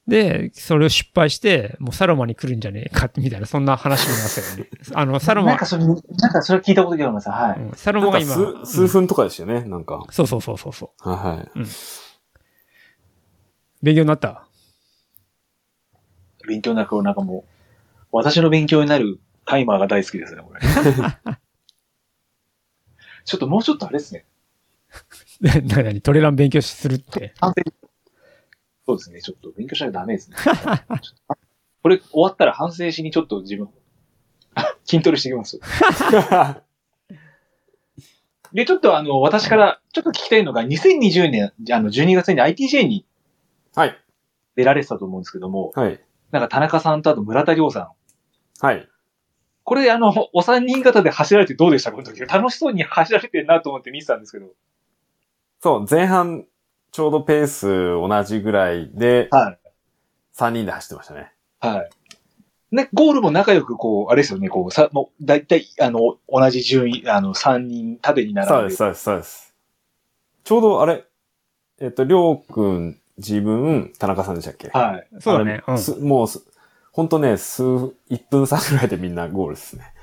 [0.08, 4.70] で、それを失敗して、もうサロマに来るんじゃねえか、みたいな、そんな話もいますよね。
[4.94, 5.96] あの、サロマなんか、それ、なん
[6.32, 7.28] かそれ聞いたことがあります。
[7.30, 7.60] はい。
[7.60, 10.04] うんサロなんマが今、か数、数分とかでしたよね、なんか。
[10.10, 11.08] そうそうそうそうそう。
[11.08, 11.48] はいはい。
[13.82, 14.46] 勉強になった？
[16.48, 20.60] 勉強になるなんかもう、私の勉強になるタイマーが大好きですね、これ。
[23.30, 24.26] ちょっともうちょっとあれですね。
[25.40, 27.32] な、なに、トレラン勉強するって。
[27.38, 27.62] 反省。
[28.84, 29.20] そうですね。
[29.20, 30.36] ちょっと勉強しないとダメですね。
[31.80, 33.68] これ終わったら反省しにちょっと自分、
[34.84, 35.60] 筋トレしてきます。
[38.52, 43.06] で、ちょっとあの、私からちょっと聞きたいのが、2020年、あの、12月に ITJ に
[43.76, 43.96] はい。
[44.56, 46.00] 出られてたと思うんですけども、はい。
[46.32, 47.92] なんか田中さんとあと村田亮さ
[48.60, 48.66] ん。
[48.66, 48.88] はい。
[49.70, 51.92] これあの、お三人方で走られてどうでした？
[51.92, 52.18] この時。
[52.22, 54.48] 楽しそうに走られてるなと思って見てたんですけど。
[55.60, 56.44] そう、前半、
[56.90, 59.58] ちょうどペース同じぐらいで、はい。
[60.36, 61.32] 3人で走ってましたね。
[61.60, 61.90] はい。
[62.74, 68.54] ね、ゴールも仲良くこう、あれですよね、こう、さ、もう、だいたい、あの、同じ順位、あの、三人縦に並んで。
[68.56, 69.54] そうです、そうです、そうです。
[70.42, 71.04] ちょうどあれ、
[71.80, 74.68] えっと、りょうくん、自分、田中さんでしたっけ？
[74.70, 75.06] はい。
[75.20, 75.62] そうだね。
[75.68, 76.08] うん。
[76.08, 76.44] もうす、
[77.00, 77.94] ほんとね、数、1
[78.30, 79.94] 分差ぐらいでみんなゴールですね。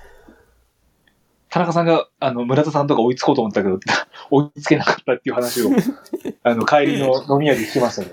[1.47, 3.79] 田中さんが、あの、村田さんとか追いつこうと思ったけど、
[4.31, 5.69] 追いつけなかったっていう話を、
[6.41, 8.07] あの、帰りの飲み屋で聞きましたね。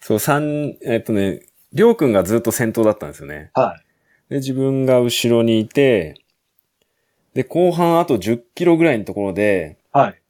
[0.00, 1.42] そう、三、えっとね、
[1.74, 3.50] りょうくんがずっと先頭だったんですよね。
[3.52, 3.76] は
[4.30, 4.30] い。
[4.30, 6.22] で、自分が後ろにいて、
[7.34, 10.22] で、後半あと10キロぐらいのところで、はい。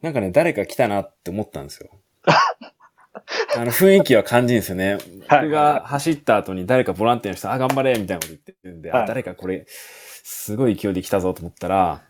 [0.00, 1.90] なんかね、誰か来たなって思ったんですよ。
[3.56, 4.98] あの、雰囲気は感じるんですよね。
[5.26, 12.02] はい僕が走った後に誰かボランティアの人、あ、頑張れみたいなこと言ってるんで、はいあ、誰かこれ、すごい勢いで来たぞと思ったら、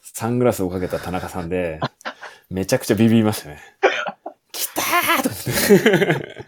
[0.00, 1.80] サングラスをかけた田中さんで、
[2.50, 3.58] めちゃくちゃビビりましたね。
[4.52, 6.44] 来たーと思って。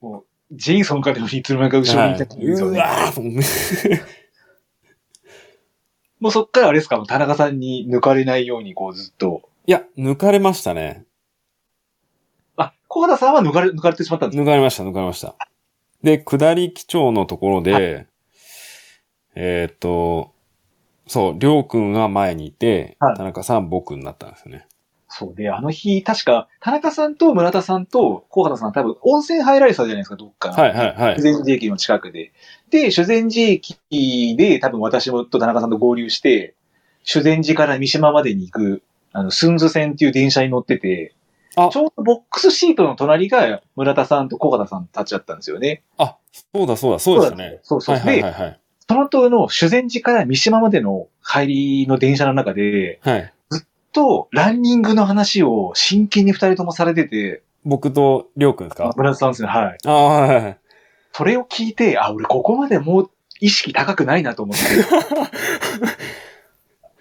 [0.00, 2.78] もう、ジェイソンかでもいつの間にか後ろにいたんですよね。
[2.78, 4.02] うわーと思って。
[6.20, 9.48] もうそっからあれですか、田中さんに抜かれないように、こうずっと。
[9.66, 11.04] いや、抜かれましたね。
[12.90, 15.34] あ、小田さんは抜かれ、抜かれてしまったんです抜かれました、抜かれました。
[16.02, 18.06] で、下り基調のところで、
[19.34, 20.32] えーっと、
[21.06, 24.66] そう、りょうくんが前にいて、はい田中さん僕になったんですよね。
[25.08, 30.50] そうで、あの日、確か、田中さんと村田さんと小畑さん多分温泉入られてたじゃないですか、どっか。
[30.50, 31.22] はいはいはい修。
[31.22, 32.32] 善寺駅の近くで。
[32.70, 33.76] で、修善寺駅
[34.38, 36.54] で多分私もと田中さんと合流して、
[37.02, 38.82] 修善寺から三島までに行く、
[39.12, 41.14] あの、寸津線っていう電車に乗ってて、
[41.66, 45.82] あちょうどボックスシートの隣が村田さんと小畑さんたちだったんですよね。
[45.98, 46.16] あ、
[46.54, 47.58] そうだそうだ、そうでしたね。
[47.62, 48.00] そうそう。
[48.00, 48.24] で。
[48.88, 53.32] その後の修善寺から三島までの帰りの電車の中で、はい。
[53.92, 58.92] と、ランニングの話を真剣に二人ともされてて、僕とりょうくんですか？
[58.96, 59.78] 村田さんですね、はい。
[59.84, 59.94] ああ、
[60.26, 60.58] はい。
[61.12, 64.62] それを聞いて、あ、俺ここまでもう意識高くないなと思って。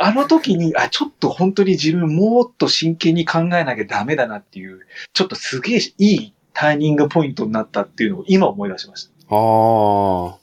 [0.01, 4.79] あの時に、あ、ちょっと本当に自分もっと真剣に考えなきゃダメだなっていう、
[5.13, 9.35] ちょっとすげえいいターニングポイントになったっていうのを今思い出しましあ
[10.35, 10.37] あ。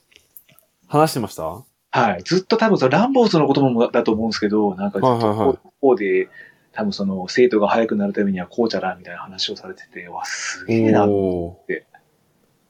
[0.88, 1.44] 話してました？
[1.44, 2.00] はた。
[2.00, 2.22] はい。
[2.22, 6.28] ずっと多分そのランボーズのこともだと思うんですけど、なんかずっとはいはいはいこうで、
[6.72, 11.06] 多分その生徒が速くなるためにはこうちゃらみたいな話をされてて、わ、すげえな。
[11.06, 11.82] おー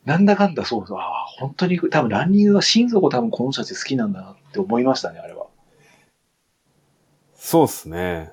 [0.05, 5.36] なんだかんだそうそう、ああ、本当に多分ランニングが心底多分この人たち好きなんだなって思いましたね、あれは。
[7.47, 8.32] そうっすね。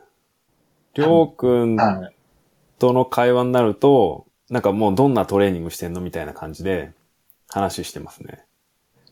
[0.96, 2.16] りょうくんはい。
[2.80, 6.94] との会話になると、なんかもうどんなトレーニングしてんのみたいな感じで
[7.48, 8.44] 話してますね。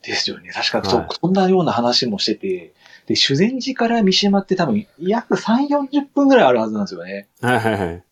[0.01, 0.49] ですよね。
[0.49, 2.73] 確かそ、はいそんなような話もしてて、
[3.05, 7.27] で、修善寺から三島って多分約3、40分ぐらいあるはずなんですよね。
[7.39, 8.03] はいはいはい。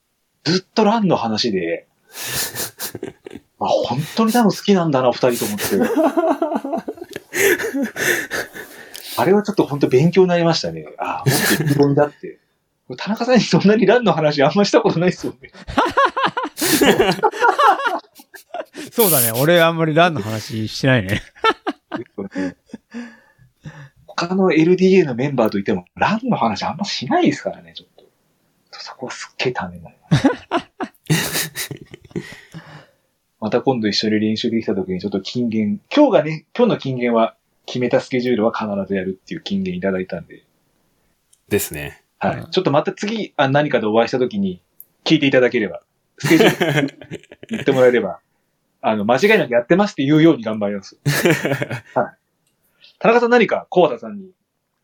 [0.44, 1.88] ずっとランの話で、
[3.60, 5.66] あ、本当に多分好きなんだな、二人と思って。
[9.20, 10.86] あれはちょっと本当勉強になりましたね。
[10.98, 12.40] あ、もっと意気込みだって。
[12.98, 15.52] 田中さんにそんなにランの話あんましたことないですよね。
[18.92, 19.32] そうだね。
[19.34, 21.22] 俺あんまりランの話してないね。
[24.08, 28.06] 他の LDA のメンバーといても、ランの話あんましないですからね、ちょっと。
[28.72, 30.30] そこはすっげえためになります。
[33.40, 37.36] また今度一緒に練習できた時にちょっと金言、今日がね、今日の金言は
[37.70, 40.44] 決めたスケジュールは必ずやるっていう金言いただいたんで、
[41.50, 42.04] ですね。
[42.18, 42.38] はい。
[42.40, 44.60] うんちょっとまた次あ何かでお会いした時に
[45.06, 45.82] 聞いていただければ、
[46.18, 47.00] スケジュール
[47.50, 48.20] 言ってもらえれば、
[48.82, 50.98] あの、間違いなくやってますって言うように頑張ります。
[53.00, 54.32] 田中さん何か小畑さんに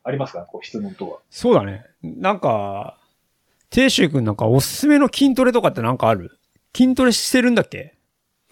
[0.04, 0.42] ありますか？
[0.44, 1.18] こう質問とは。
[1.30, 1.84] そうだね。
[2.04, 2.98] なんか、
[3.70, 6.38] ていしゅうくんなんかおすすめの筋トレとかってなんかある？
[6.76, 7.96] 筋トレしてるんだっけ？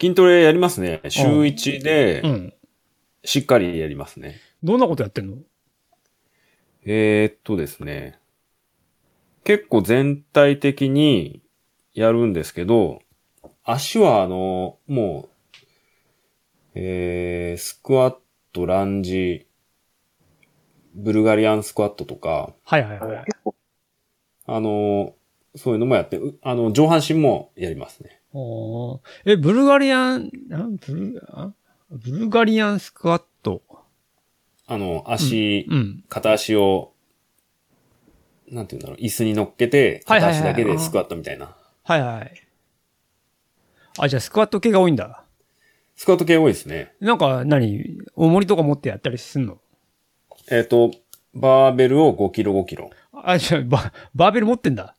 [0.00, 1.00] 筋トレやりますね。
[1.08, 2.52] 週1うで、ん。
[3.24, 4.36] しっかりやりますね。
[4.62, 5.38] どんなことやってんの？
[6.84, 8.18] えー、っとですね。
[9.44, 11.42] 結構全体的に
[11.94, 13.00] やるんですけど、
[13.62, 15.58] 足はあの、もう、
[16.74, 18.16] えー、スクワッ
[18.52, 19.46] ト、ランジ、
[20.94, 23.24] ブルガリアンスクワットとか、はいはいはい。
[24.46, 25.14] あの、
[25.56, 28.20] そういうのもやって、うあの、上半身もやりますね。
[28.32, 31.52] おーえ、ブルガリアン、なんブルあ？
[31.94, 33.62] ブルガリアンスクワット。
[34.66, 36.04] あの、足、うん。
[36.08, 36.92] 片足を、
[38.48, 41.56] なんていうんだろう、椅子に乗っけて、はいはいはい片足だけでスクワットみたいな。
[41.84, 42.48] はいはい。
[43.98, 45.24] あ、じゃあスクワット系が多いんだ。
[45.96, 46.94] スクワット系多いですね。
[47.00, 49.58] なんか何、重りとか持ってやったりすんの？
[50.50, 50.90] えっ、と、
[51.34, 52.90] バーベルを5キロ5キロ。
[53.12, 54.96] あ、じゃあバ、バーベル持ってんだ。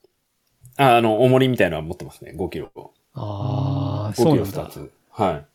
[0.78, 2.34] あ、あの、重りみたいなのは持ってますね。
[2.36, 2.72] 5キロ。
[3.14, 4.70] ああ、5キロそうなんだ2。
[4.70, 4.92] つ。
[5.12, 5.46] はい。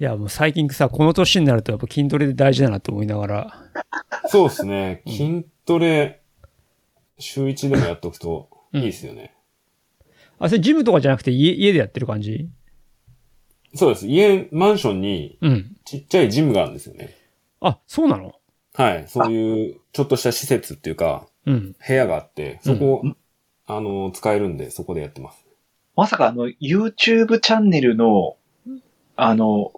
[0.00, 3.62] いや、もう最近さ、この年になるとやっぱ筋トレで大事だなと思いながら。
[4.28, 5.02] そうですね。
[5.06, 6.22] 筋トレ、
[7.18, 9.34] 週1でもやっとくといいですよね。
[10.38, 12.48] あ、それジムとかじゃなくて家、家でやってる感じ？
[13.74, 14.06] そうです。
[14.06, 15.76] 家、マンションにうん。
[15.84, 17.14] ちっちゃいジムがあるんですよね。
[17.60, 18.32] あ、そうなの？
[18.72, 19.04] はい。
[19.06, 21.76] そういう、ちょっとした施設っていうか、うん。
[21.86, 23.16] 部屋があって、そこ、うん
[23.66, 25.44] あの、使えるんで、そこでやってます。
[25.94, 28.38] まさかあの、YouTube チャンネルの、
[29.14, 29.72] あの、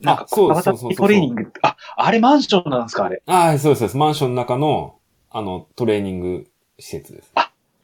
[0.00, 3.22] なんかあ、そうアバタそうそトレーニング、あ、あれマンションなんですかあれ。
[3.26, 3.96] ああ、そうですそうです。
[3.96, 4.96] マンションの中の、
[5.30, 6.46] あの、トレーニング
[6.78, 7.32] 施設です。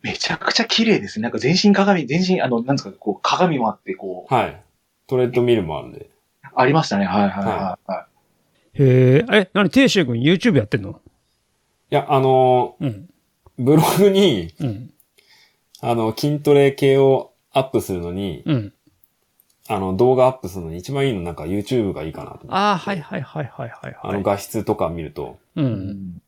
[0.03, 1.23] めちゃくちゃ綺麗ですね。
[1.23, 4.61] なんか全身鏡、全身、あの、なんですか、こう、鏡もあって、こう、はい。
[5.07, 6.11] トレッドミルもあるんで。
[6.55, 7.07] ありましたね。
[7.07, 7.91] はいはいはい。
[7.91, 8.07] は
[8.75, 11.01] い、へえ、え、なに、ていしゅうくん YouTube やってんの？
[11.91, 13.09] いや、あのうん。
[13.59, 14.91] ブログに、うん。
[15.81, 18.73] あの、筋トレ系をアップするのに、うん。
[19.69, 22.53] あの、動画アップするのに一番いいのなんか YouTube がいいかなと思って。
[22.53, 24.23] ああ、はいはいはいはいはいあのはい。
[24.23, 25.39] 画質とか見ると。
[25.57, 25.62] う。
[25.62, 26.21] うん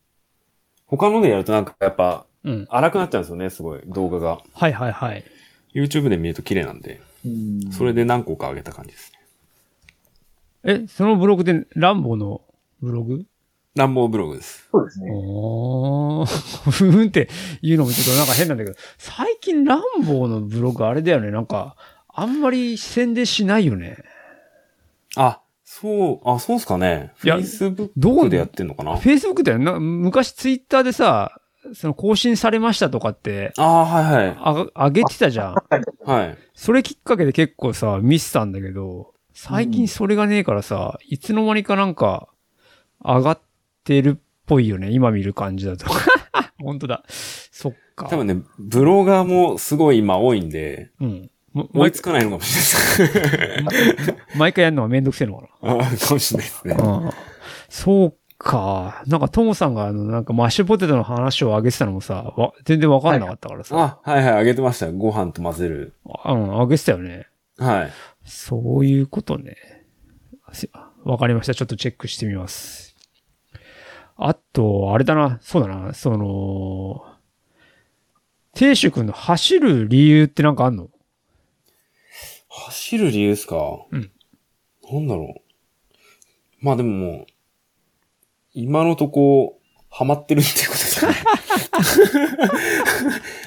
[0.87, 2.66] 他のでやるとなんかやっぱうん。
[2.70, 4.39] 荒くなっちゃうんですよね、すごい、動画が。
[4.53, 5.24] はいはいはい。
[5.74, 9.18] YouTube で見ると綺麗なんで、うんそれで何個か上げた感じですね。
[10.84, 12.41] え、そのブログで、ランボーの
[12.80, 13.24] ブログ？
[13.74, 14.66] 乱暴ブログです。
[14.72, 15.11] そうですね。
[15.12, 16.26] おー。
[16.70, 17.28] ふーんって
[17.62, 21.30] 言うのもちょっとなんか変なんだけど、最近ランボーのブログあれだよね。
[21.30, 21.76] なんか、
[22.19, 23.99] あんまり宣伝しないよね。
[25.17, 27.12] あ、そう、あ、そうっすかね。
[27.23, 29.79] いや Facebook でやってんのかな？Facebook だよな。
[29.79, 31.41] 昔ツイッターでさ、
[31.75, 34.37] その更新されましたとかって、ああ、はいはい。
[34.41, 35.55] あが、上げてたじゃん。
[36.05, 36.39] はい。
[36.55, 42.29] それきっかけで結構さ、見せたんだけど、最近それがねえからさ、いつの間にかなんか、
[43.05, 43.41] 上がっ
[43.85, 44.91] てるっぽいよね。
[44.91, 45.85] 今見る感じだと。
[46.59, 47.05] 本当だ。
[47.09, 48.09] そっか。
[48.09, 51.31] 多分ね、ブロガーもすごい今多いんで、うん。
[51.57, 53.07] も追いつかないのかもしれ
[53.64, 54.14] ないです。
[54.36, 56.74] 毎回やるのはめんどくせえのかあーかもしれないですね。
[56.74, 56.84] な。
[56.84, 57.11] うん。
[57.68, 59.02] そうか。
[59.07, 64.00] なんか、トモさんがあの、なんかマッシュポテトの話を上げてたのもさ、わ全然わかんなかったからさ。
[64.04, 64.90] あ、はいはい、あげてました。
[64.92, 65.94] ご飯と混ぜる。
[66.04, 67.26] うん、上げてたよね。
[67.59, 67.90] はい。
[68.24, 69.57] そういうことね。
[70.52, 70.68] す
[71.04, 71.54] わかりました。
[71.54, 72.94] ちょっとチェックしてみます。
[74.16, 75.38] あと、あれだな。
[75.42, 75.94] そうだな。
[75.94, 77.04] その、
[78.54, 80.88] 亭主君の走る理由ってなんかあんの？
[82.59, 83.57] 走る理由ですか？
[83.90, 84.11] うん。
[84.90, 85.40] なんだろう。
[86.61, 87.26] まあでももう、
[88.54, 91.14] 今のとこ、ハマってるっていうことですかね。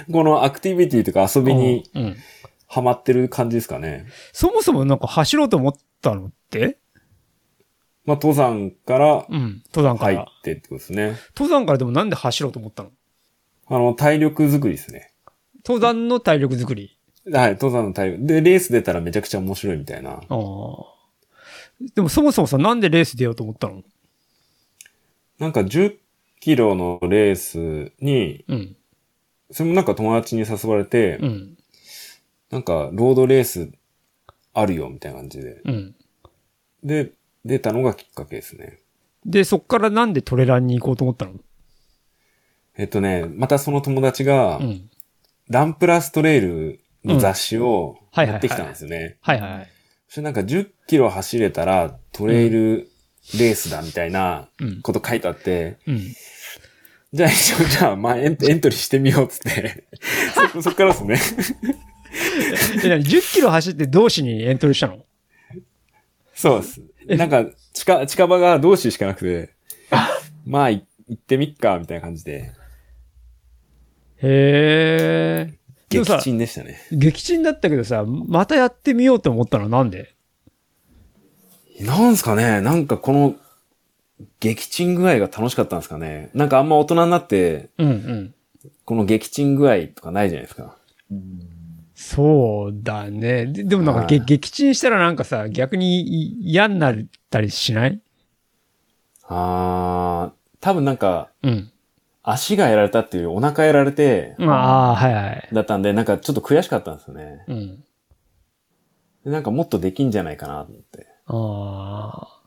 [0.14, 2.16] このアクティビティとか遊びにうん。
[2.68, 4.06] ハマってる感じですかね。
[4.32, 6.78] そもそもなんか走ろうと思ったのって？
[8.06, 9.64] まあ登山からうん。
[9.74, 10.16] 登山から。
[10.18, 11.16] 入ってってことですね。
[11.36, 12.92] 登山からでもなんで走ろうと思ったの？
[13.68, 15.12] あの、体力作りですね。
[15.66, 16.99] 登山の体力作り。
[17.32, 18.26] はい、登山の体力。
[18.26, 20.12] で、レース出たらめちゃくちゃ面白いみたいな。
[20.12, 20.22] ああ。
[21.96, 23.84] でもそもそもさ、なんでレース出ようと思ったの？
[25.38, 25.96] なんか10
[26.40, 28.76] キロのレースに、うん。
[29.52, 31.58] それもなんか友達に誘われて、うん。
[32.52, 33.70] なんかロードレース
[34.54, 35.62] あるよみたいな感じで。
[35.64, 35.96] うん。
[36.84, 37.12] で、
[37.46, 38.80] 出たのがきっかけですね。
[39.26, 41.34] で、そっからなんでトレランに行こうと思ったの？
[42.78, 44.90] えっとね、またその友達が、うん。
[45.50, 49.18] ランプラストレイルの雑誌を持ってきたんですよね。
[49.22, 49.68] はいはいはい。
[50.08, 52.90] そしてなんか10キロ走れたらトレイル
[53.38, 54.82] レースだみたいなうん。
[54.82, 56.00] こと書いてあって、うん。
[57.14, 59.86] じゃあ一応じゃあまあエンエントリーしてみようっつって。
[60.54, 61.20] そ、そっからですね。
[62.84, 65.06] え、なに ?10 キロ走って同志にエントリーしたの？
[66.34, 66.82] そうです。
[67.18, 69.54] なんか近、近場が同士しかなくて、
[70.46, 72.52] まあい行ってみっかみたいな感じで。
[74.22, 75.59] へえ。
[75.90, 76.80] 激さ、鎮でしたね。
[76.92, 80.16] 撃沈だったけどさ、またやってみようと思ったのはなんで？
[81.82, 82.62] なんすかね？
[82.62, 83.36] なんかこの、
[84.40, 86.30] 激鎮具合が楽しかったんですかね？
[86.34, 88.36] なんかあんま大人になって、うんうん。
[88.86, 90.78] この激鎮具合とかないじゃないですか。
[91.96, 93.46] そうだね。
[93.46, 96.96] ででもなんか、げはい撃沈したらなんかさ、逆にい嫌になっ
[97.30, 98.02] たりしない？
[99.24, 101.72] あー、多分なんか、うん。
[102.32, 105.50] 足がやられたっていうお腹やられて、まあ、はいはい。
[105.52, 107.44] だったんで、なんかちょっと悔しかったんですよね。
[107.48, 107.84] うん。
[109.26, 111.08] でなんかもっとできんじゃないかなと思って。
[111.28, 112.40] ああ。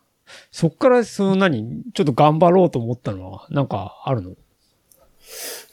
[0.51, 4.35] そっから、その何ちょっと頑張ろうと思ったのは、なんかあるの？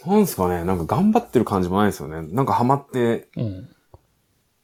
[0.06, 2.28] なんすかねなんか頑張ってる感じもないですよね。
[2.34, 3.70] なんかハマって、うん。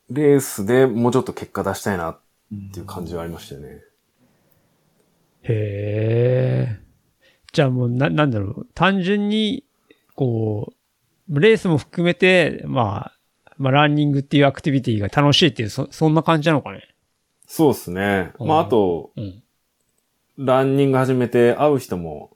[0.10, 2.20] レースでもうちょっと結果出したいなっ
[2.72, 3.82] ていう感じはありましたよね。
[5.42, 6.85] へえ。
[7.56, 8.68] じゃあもう、な、なんだろう。
[8.76, 9.64] 単純に、
[10.14, 10.74] こ
[11.30, 16.90] う、レースも含めて、まあ、まあ、ランニングっていうアクティビティが楽しいっていう、そ、そんな感じなのかね。
[17.48, 18.34] そうですね。
[18.40, 19.42] まああと、うん。
[20.38, 22.36] ランニング始めて会う人も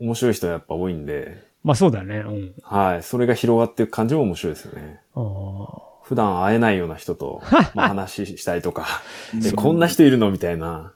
[0.00, 2.16] 面白い人やっぱ多いんで、まあそうだね。
[2.16, 2.54] うん。
[2.62, 3.02] はい。
[3.04, 5.00] それが広がっていく感じも面白いですよね。
[6.02, 7.40] 普段会えないような人と、
[7.74, 8.86] まあ、話したりとか、
[9.32, 10.93] でこんな人いるのみたいな。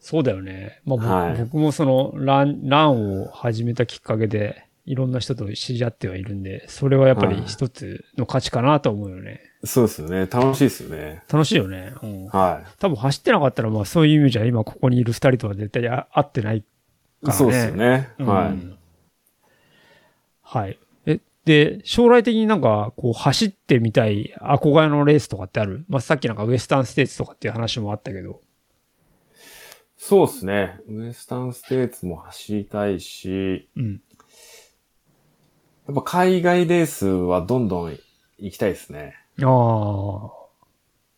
[0.00, 0.80] そうだよね。
[0.84, 9.40] まあ、ぼはい僕もその、ラン、ランを始めたきっかけで、いろんな人と知り合ってはいるんで、それはやっぱりはい一つの価値かなと思うよね。
[9.62, 10.26] そうですよね。
[10.26, 11.22] 楽しいですよね。
[11.30, 11.92] 楽しいよね。
[12.02, 12.26] うん。
[12.28, 16.66] は多分走ってなかったら、まあそういう意味じゃ今ここにいる二人とは絶対あ会ってないか
[17.24, 17.34] らね。
[17.34, 17.38] い。
[17.38, 18.08] そうですよね。
[18.18, 18.58] うんはい。
[20.42, 20.78] はい。
[21.06, 25.84] え、で、将来的になんか、こう、走ってみたい憧れのレースとかってある？
[25.88, 28.40] まあ、さっきなんかウエスタンステーツとかっていう話もあったけど。
[30.02, 30.80] そうですね。
[30.88, 34.00] ウエスタンステーツも走りたいし、うん。
[35.86, 37.98] やっぱ海外レースはどんどん
[38.38, 39.14] 行きたいですね。
[39.42, 40.30] ああ。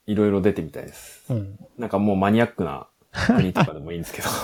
[0.06, 1.32] いろいろ出てみたいです。
[1.32, 1.56] うん。
[1.78, 2.88] なんかもうマニアックな
[3.36, 4.28] 国とかでもいいんですけど。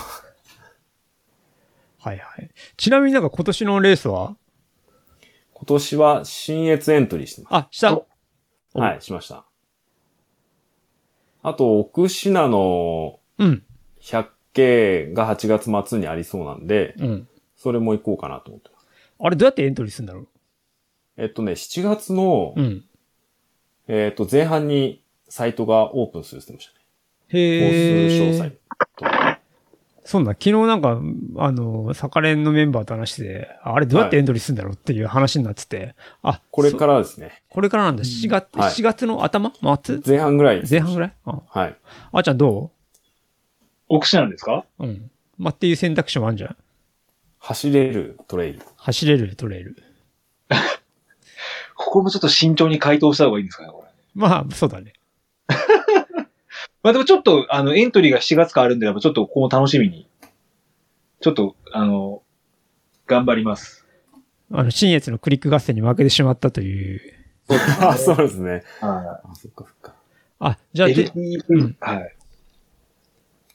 [1.99, 2.49] はいはい。
[2.77, 4.37] ちなみになんか今年のレースは？
[5.53, 8.01] 今年は新越エントリーしてまあ、した。
[8.73, 9.43] はい、しました。
[11.43, 13.65] あと、奥信濃うん。
[14.01, 17.27] 100K が8月末にありそうなんで、うん。
[17.55, 18.87] それも行こうかなと思ってます。
[19.19, 20.27] あれどうやってエントリーするんだろう？
[21.17, 22.85] えっとね、7月の、うん。
[23.87, 26.85] えっと、前半にサイトがオープンするって言ってましたね。
[27.31, 28.57] コーへス詳え。
[28.97, 29.39] 細と。
[30.05, 30.99] そんな、昨日なんか、
[31.37, 35.93] あの、サカレンのメンバーと話してて、あれどうやってエントリーするんだろうっていう話になってて、
[36.23, 37.43] あ、そこれからですね。
[37.49, 38.03] これからなんだ。
[38.03, 39.51] 7月、はい7月の頭？
[39.83, 40.01] 末？
[40.03, 40.63] 前半ぐらい。
[40.67, 41.13] 前半ぐらい？
[41.25, 41.77] あはい。
[42.11, 42.71] あーちゃんど
[43.89, 44.65] 奥市なんですか？
[44.79, 45.11] ううん。
[45.37, 46.57] まあ、っていう選択肢もあるんじゃん
[47.39, 48.59] 走れるトレイル。
[48.77, 49.75] 走れるトレイル。
[51.75, 53.89] ここもちょっと慎重に回答した方がいいんですかね、これ。
[54.15, 54.93] まあ、そうだね。
[56.83, 60.07] まあでもちょっと、あの、エントリーが7月からあるんで、やっぱちょっとここも楽しみに。
[61.21, 62.21] ちょっと、あの、
[63.07, 63.85] 頑張ります。
[64.51, 67.01] あの、新越のクリック合戦に負けてしまったという。
[67.81, 68.63] あ、そうですね。
[68.81, 69.95] はあ、そっかそっか。
[70.39, 70.93] あ、じゃあ、い。
[70.95, 72.15] で LT うんはい。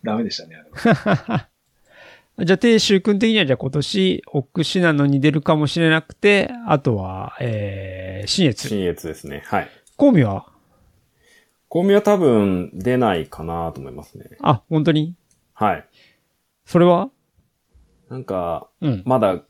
[0.04, 1.48] ダメでしたね、あ
[2.38, 8.68] れ じゃあ、亭主君的には、じゃあ今年、奥信濃に出るかもしれなくて、あとは、えー、新越。
[8.68, 9.42] 新越ですね。
[9.46, 9.68] はい。
[9.96, 10.46] コミは？
[11.68, 14.26] コミは多分出ないかなと思いますね。
[14.42, 15.14] あ、本当に？
[15.52, 15.88] はい。
[16.66, 17.10] それは？
[18.10, 19.02] なんか、うん。
[19.06, 19.40] まだ、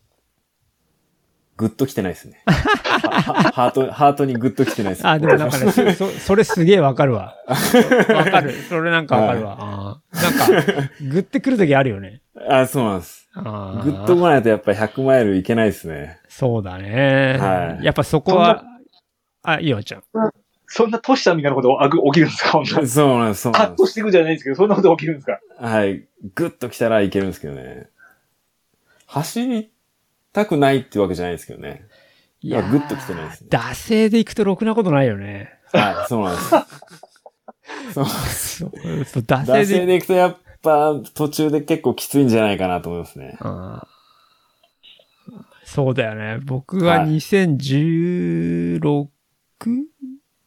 [1.57, 2.41] グッと来てないですね。
[2.45, 5.07] ハート、ハートにグッと来てないです。
[5.07, 7.35] あ、でもなんかね、そ そそれすげえわかるわ。
[7.47, 8.51] わかる。
[8.67, 10.01] それなんかわかるわ。
[10.13, 12.21] なんか、グってくるときあるよね。
[12.49, 13.29] あ、そうなんです。
[13.35, 16.19] グッと来ないとやっぱり100マイルいけないですね。
[16.27, 17.37] そうだね。
[17.39, 18.63] はいやっぱそこは、
[19.43, 20.03] あ、いいよ、ちゃん。
[20.67, 22.59] そんなトシさんみたいなことあぐ起きるんですか？
[22.87, 25.39] そうなんです、そうカなんでットしていくじゃないんですけど、そんなこと起きるんですか？
[25.57, 25.63] す。
[25.63, 26.03] はい。
[26.33, 27.87] グッと来たらいけるんですけどね。
[29.07, 29.69] 走り
[30.35, 31.87] たくないってわけじゃないですけどね。
[32.41, 33.47] いや、グッと来てないですね。
[33.49, 35.57] 惰性で行くとろくなことないよね。
[35.71, 36.49] はい、そうなんです。
[37.93, 38.05] そう。
[38.05, 38.71] そう、
[39.05, 39.65] そう惰惰性で。
[39.65, 43.37] 性で行くとやっぱ途中で結構きついんじゃないかなと思いますね。
[43.39, 43.95] あー
[45.63, 46.39] そうだよね。
[46.43, 49.07] 僕がはい2016、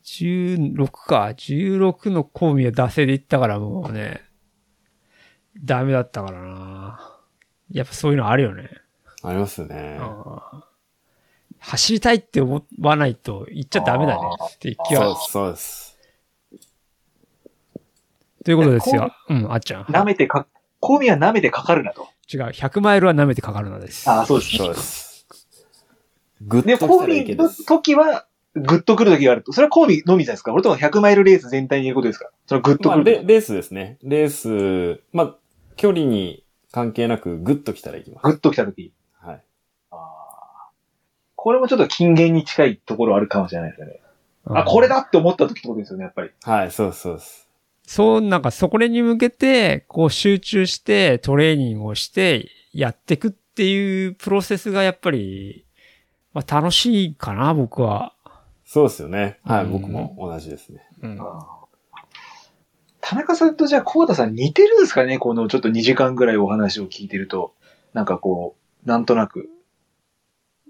[0.05, 1.33] 16か。
[1.35, 4.21] 16のコーミは惰性で行ったからもうね、
[5.65, 7.19] ダメだったからな。
[7.71, 8.69] やっぱそういうのあるよね。
[9.23, 9.99] ありますよね。
[11.61, 14.21] 走りたいって思わないと行っちゃダメだね
[14.55, 15.03] っていう気は。
[15.03, 15.99] そうです、そうです。
[18.45, 19.11] ということですよ。
[19.29, 19.83] うん、あっちゃん。
[19.85, 20.47] 舐めてか、
[20.81, 22.09] コミは舐めてかかるなと。
[22.33, 22.41] 違う。
[22.51, 24.09] 100マイルは舐めてかかるのです。
[24.09, 24.59] ああ、そうですね。
[24.59, 25.27] そうです。
[26.41, 27.51] で、グッとコービーの。
[27.51, 29.53] 時は、グッと来る時があると。
[29.53, 30.53] それはコービーのみじゃないですか？
[30.53, 32.31] 俺とは100マイルレース全体に言うことですか？
[32.47, 33.27] そのグッとまあ、来る時。
[33.27, 33.99] レレースですね。
[34.03, 35.37] レース、まあ、
[35.77, 38.23] 距離に関係なくグッときたらいきます。
[38.23, 38.93] グッと来た時。
[41.49, 44.01] これもちょっと金言に近いところあるかもしれないですよね。
[44.45, 46.31] あ、これだだって思った時ってことですよね、やっぱり。
[46.43, 47.49] はい、そうそうです。
[47.87, 55.65] そう、なんかそこに向けて、こう集中してトレーニングをしてやっていくっていうプロセスがやっぱり、
[56.35, 58.13] まあ楽しいかな、僕は。
[58.67, 59.39] そうですよね。
[59.45, 60.87] はい、うん僕も同じですね。
[61.01, 61.19] うん。
[63.01, 67.55] 田中さんとじゃあ、コウタさん似てるんですかねこのちょっと2時間ぐらいお話を聞いてると。
[67.95, 69.49] なんかこう、なんとなく。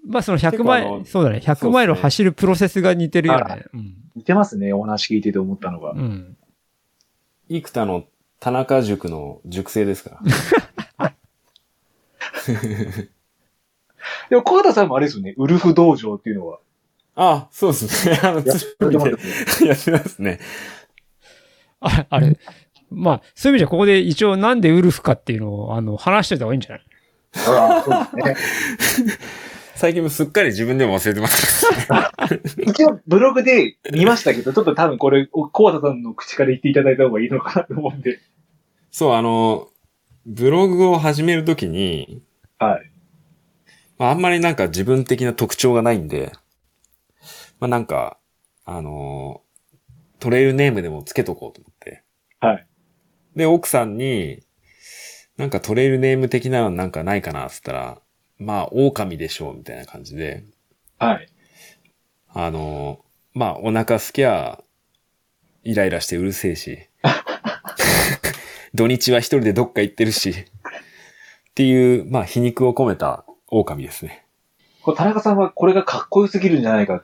[0.08, 3.64] まあその100結構あのマイル、そうだね、100マイルを走るプロセスが似てるよあね。
[3.72, 3.94] うん。
[4.16, 5.92] 似てますね、お話聞いてて思ったのが。
[5.92, 6.36] うん。
[7.48, 8.04] 幾多の
[8.40, 10.20] 田中塾の塾生ですか
[10.98, 11.14] ら。
[14.30, 16.58] でも、コウタさんもあれですよね、ウルフ道場っていうのは。
[17.14, 18.18] あ、そうですね。
[18.22, 19.68] あの、やつってますね。
[19.68, 20.38] やってますね。
[21.80, 22.38] ああれ、
[22.90, 26.82] まあ、そういう意味じゃここで一応なんでウルフかっていうのを、あの、話しといた方がいいんじゃない？
[27.36, 28.36] ああ、そうで
[28.78, 29.16] すね。
[29.78, 31.64] 最近もすっかり自分でも忘れてます。
[32.66, 38.18] 一応、ブログで見ましたけど、ちょっと多分これ、コウタさんの口から言っていただいた方がいいのかなと思うんで。
[38.90, 39.68] そう、あの、
[40.26, 42.24] ブログを始めるときに、
[42.58, 42.90] はい。
[43.98, 46.32] まあ、あんまりなんか自分的な特徴がないんで、
[47.60, 48.18] まあなんか、
[48.64, 49.42] あの、
[50.18, 52.02] トレイルネームでもつけとこうと思って。
[52.40, 52.66] はい。
[53.36, 54.42] で、奥さんに、
[55.36, 58.02] なんかトレイルネーム的なのなんかないかなって言ったら、
[58.38, 60.44] まあ、狼でしょう、みたいな感じで、
[60.98, 61.28] はい。
[62.28, 63.00] あの、
[63.34, 64.62] まあ、お腹すきゃ、
[65.64, 66.78] イライラしてうるせえし、
[68.74, 70.34] 土日は一人でどっか行ってるし、っ
[71.54, 74.24] ていう、まあ、皮肉を込めた狼ですね。
[74.82, 77.02] これ田中さんはこれがかっこよすぎるんじゃないか。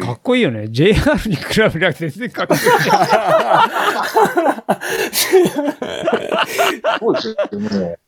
[0.00, 0.68] かっこいいよね。
[0.68, 0.94] JR
[1.28, 2.66] に比べなくて全然かっこいいじ
[6.98, 7.34] そうですよ
[7.80, 7.98] ね。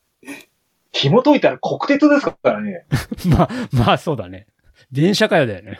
[0.98, 2.84] 紐解いたら国鉄ですからね。
[3.30, 4.46] まあ、まあそうだね。
[4.90, 5.78] 電車かよだよね。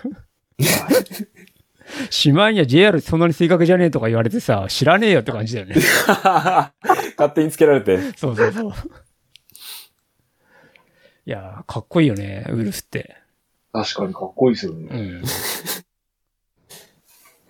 [2.10, 5.76] しまいには JR そんなに正確じゃねえとか言われてさ、知らねえよって感じだよね。
[6.06, 7.98] 勝手につけられて。
[8.16, 8.72] そうそうそう。
[11.26, 13.16] いやー、かっこいいよね、ウルフって。
[13.72, 14.88] 確かにかっこいいですよね。
[14.90, 15.22] うん。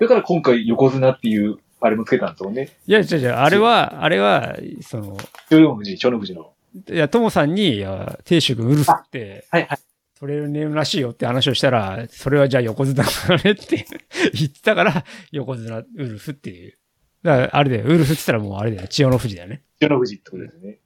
[0.00, 2.70] だから今回横綱っていう、あれもつけたんですよね。
[2.86, 5.16] いや、違う違う、あれは、あれは、その、
[5.48, 6.52] 千代の富士、千代の富士の。
[6.74, 9.78] いや、ともさんに、いや、亭主君ウルフって、はいはい。
[10.18, 13.08] トレールネームらしいよって話をしたら、それはじゃあ横綱だ
[13.44, 13.86] ねって
[14.34, 16.76] 言ってたから、横綱ウルフっていう。
[17.22, 19.62] だから、あれだよ、ウルフって言ったらもうあれだよ、千代の富士だよね。
[19.78, 20.72] 千代の富士ってことですね。
[20.72, 20.76] っ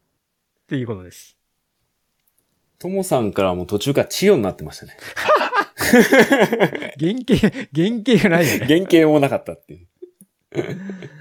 [0.66, 1.36] ていうことです。
[2.78, 4.96] ともさんからも途中から千代になってましたね。
[7.00, 8.66] 原型、原型がないよね。
[8.66, 9.86] 原型もなかったっていう。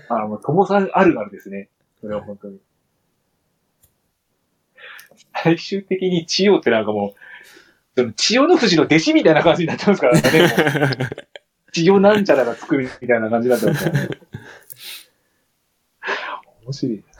[0.09, 1.69] あの、もう友さんあるあるですね。
[2.01, 2.59] それは本当に。
[5.43, 7.19] 最終的に千代ってなんかもう、
[7.95, 10.21] その千代の富士の弟子みたいな感じになってますからね。
[11.73, 14.09] 千代なんちゃらが作るみたいな感じになってますからね。
[16.63, 17.03] 面白い。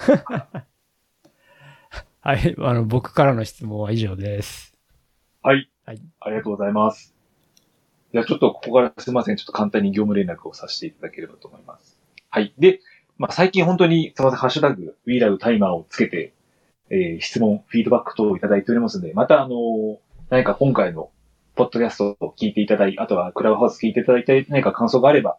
[2.24, 4.78] はい、あの、僕からの質問は以上です。
[5.42, 5.70] はい。
[5.86, 7.16] はいありがとうございます。
[8.14, 9.38] じゃあちょっとここからすいません。
[9.38, 11.98] ちょっと簡単に業務連絡をさせていただければと思います。
[12.30, 12.54] はい。
[12.60, 12.82] で、
[13.18, 14.39] まあ、最近本当にすいません。
[14.39, 16.34] ハッシュタグ、We Love Timer をつけて、
[16.92, 21.10] えー質問、フィードバック等をいただいておりますので、またあの何か今回の
[21.56, 25.38] ポッドキャストを聞いていただい、あとはクラブハウス聞いていただいて何か感想があれば、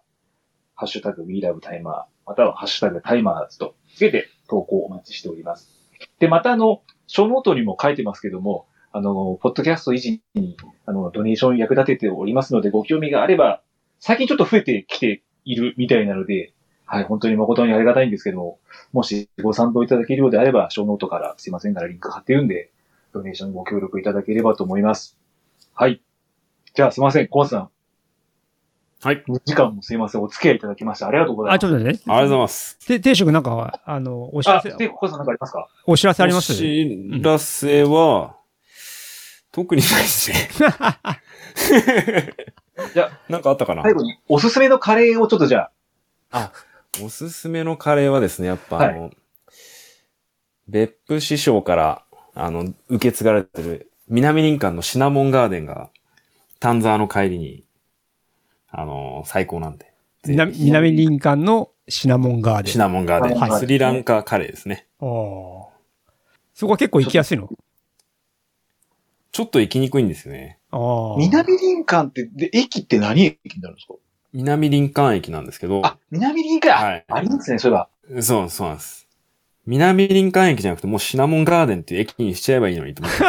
[0.75, 5.71] ハッシュタグ We Love Timer、またはハッシュタグタイマーズとつけて投稿をお待ちしております。
[6.19, 13.63] で、またあの、ショーノートにも書いてますけども、あの、ポッドキャスト維持に、あの、ドネーション役立てておりますので、ご興味があれば、
[14.01, 16.53] 最近ちょっと増えてきているみたいなので、
[16.85, 18.59] はい、本当に誠にありがたいんですけども、
[18.93, 22.71] もしご賛同いただけるようであれば、ショーノートからすいませんからリンク貼ってるんで、
[23.13, 25.19] ドネーションご協力いただければと思います。
[25.75, 26.03] はい。
[26.75, 27.71] じゃあすいません、コアさん。
[29.03, 29.25] はい。
[29.27, 31.61] 2時間もすいません、お付き合いいただきましてありがとうございあ、ます。
[31.61, 32.03] ちょっと待ってね。
[32.07, 32.87] ありがとうございます。
[32.87, 35.69] て定食なんか、あの、お知らあ、せ、で、コアさんなんかありますか？
[35.87, 36.53] お知らせあります？
[36.53, 38.37] お知らせは、
[39.51, 40.37] 特にないですね。
[42.95, 43.83] じゃなんかあったかな？
[43.83, 45.71] 最後に、おすすめのカレーをちょっとじゃ
[46.31, 46.53] あ、
[47.01, 49.11] おすすめのカレーはですね、やっぱあの、
[50.69, 55.91] 別府師匠から、あの、受け継がれてる、南林間のシナモンガーデンが、
[56.61, 57.65] 丹沢の帰りに、
[58.69, 59.93] あの、最高なんで。
[60.27, 62.73] 南南林間のシナモンガーデン。
[62.73, 64.87] シナモンガーデン、はいスリランカカレーですね。
[65.01, 65.07] あー
[66.55, 67.49] そこは結構行きやすいの？
[69.33, 70.61] ちょっと行きにくいんですよね。
[70.71, 70.77] あ
[71.15, 71.17] あ。
[71.19, 73.95] 南林間って、で、駅って何駅になるんですか？
[74.33, 77.79] 南林間駅なんですけど、あ、南林間、はいありますね、そういえ
[78.15, 78.23] ば。
[78.23, 79.07] そう、そうなんです。
[79.67, 83.23] 南林間駅じゃなくて、もうシナモンガーデンっていう駅にしちゃえばいいのにと思って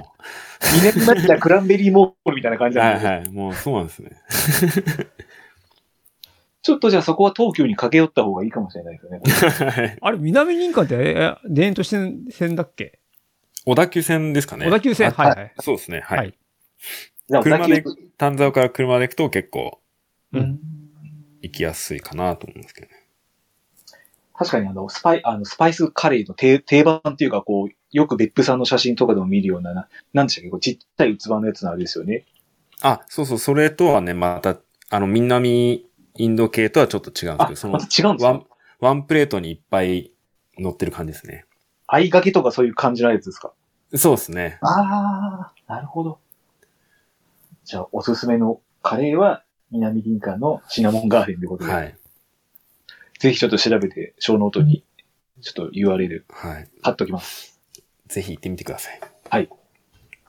[0.00, 0.12] も
[0.82, 3.28] 南だったらクランベリーモールみたいな感じうなんで、はいはい。
[3.30, 4.10] もうそうなんですね。
[6.62, 9.70] ちょっとじゃあそこは東急に駆け寄った方がいいかもしれないですね。
[9.70, 11.14] はいあれ、南林間って、え、
[11.54, 12.98] 田園都市線線だっけ？
[13.64, 14.66] 小田急線ですかね。
[14.66, 15.52] 小田急線あはいはい。
[15.60, 16.00] そうですね。
[16.00, 16.18] はい。
[16.18, 16.34] はい
[17.30, 19.78] じゃあ車で小田急丹沢から車で行くと結構
[20.32, 20.60] うん
[21.40, 22.92] 行きやすいかなと思うんですけどね。
[24.34, 32.24] 確かにあの、スパイ、あの、スパイスカレーの定定番っていうか、こう、よく別府さんの写真とかでも見るような、ななんでしたっけ、こうちっちゃい器のやつのあれですよね。
[32.82, 34.56] あ、そうそう、それとはね、また、
[34.90, 38.30] あの、南インド系とはちょっと違うんですあけど、そ、まのた違うんですか？
[38.30, 38.46] ワン、
[38.80, 40.12] ワンプレートにいっぱい
[40.58, 41.44] 乗ってる感じですね。
[41.86, 43.52] 合いがけとかそういう感じのやつですか？
[43.94, 44.58] そうですね。
[44.60, 46.18] ああ、なるほど。
[47.64, 51.96] じゃあ、おすすめのカレーは、南林間のシナモンガーデンということで、はい。
[53.18, 54.84] ぜひちょっと調べて、小ノートに、
[55.42, 56.68] ちょっと URL はい。
[56.82, 57.60] 貼っておきます。
[58.06, 59.00] ぜひ行ってみてください。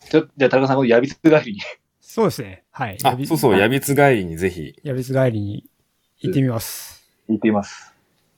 [0.09, 1.59] じゃ、じゃあ、田中さん、このヤビツ帰りに、
[2.01, 2.63] そうですね。
[2.71, 2.97] はい。
[3.03, 4.75] あ、そうそう、ややびつ帰りにぜひ。
[4.83, 5.69] やびつ帰りに
[6.17, 7.07] 行ってみます。
[7.27, 7.93] 行ってみます。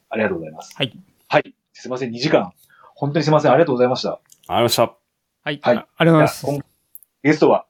[0.09, 0.75] ありがとうございます。
[0.75, 0.93] はい。
[1.29, 1.55] はい。
[1.71, 2.51] すいません、2時間。
[2.95, 4.09] 本当にすいません、ありがとうございました。
[4.09, 4.81] ありがとうございました。
[4.83, 5.59] はい。
[5.61, 6.45] はいあありがとうございます
[7.23, 7.65] ゲストは、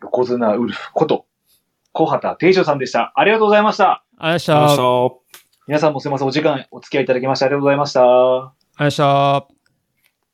[0.00, 1.26] 横綱ウルフこと、
[1.94, 3.12] 小畑定常さんでした。
[3.14, 4.04] ありがとうございました。
[4.18, 4.82] ありがとうございました。
[5.68, 8.02] 皆さんもすいません、お時間お付き合いいただきましてありがとうございました。
[8.02, 9.46] ありがとうございました。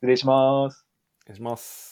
[0.00, 0.86] 失礼します。
[1.26, 1.90] お願いします。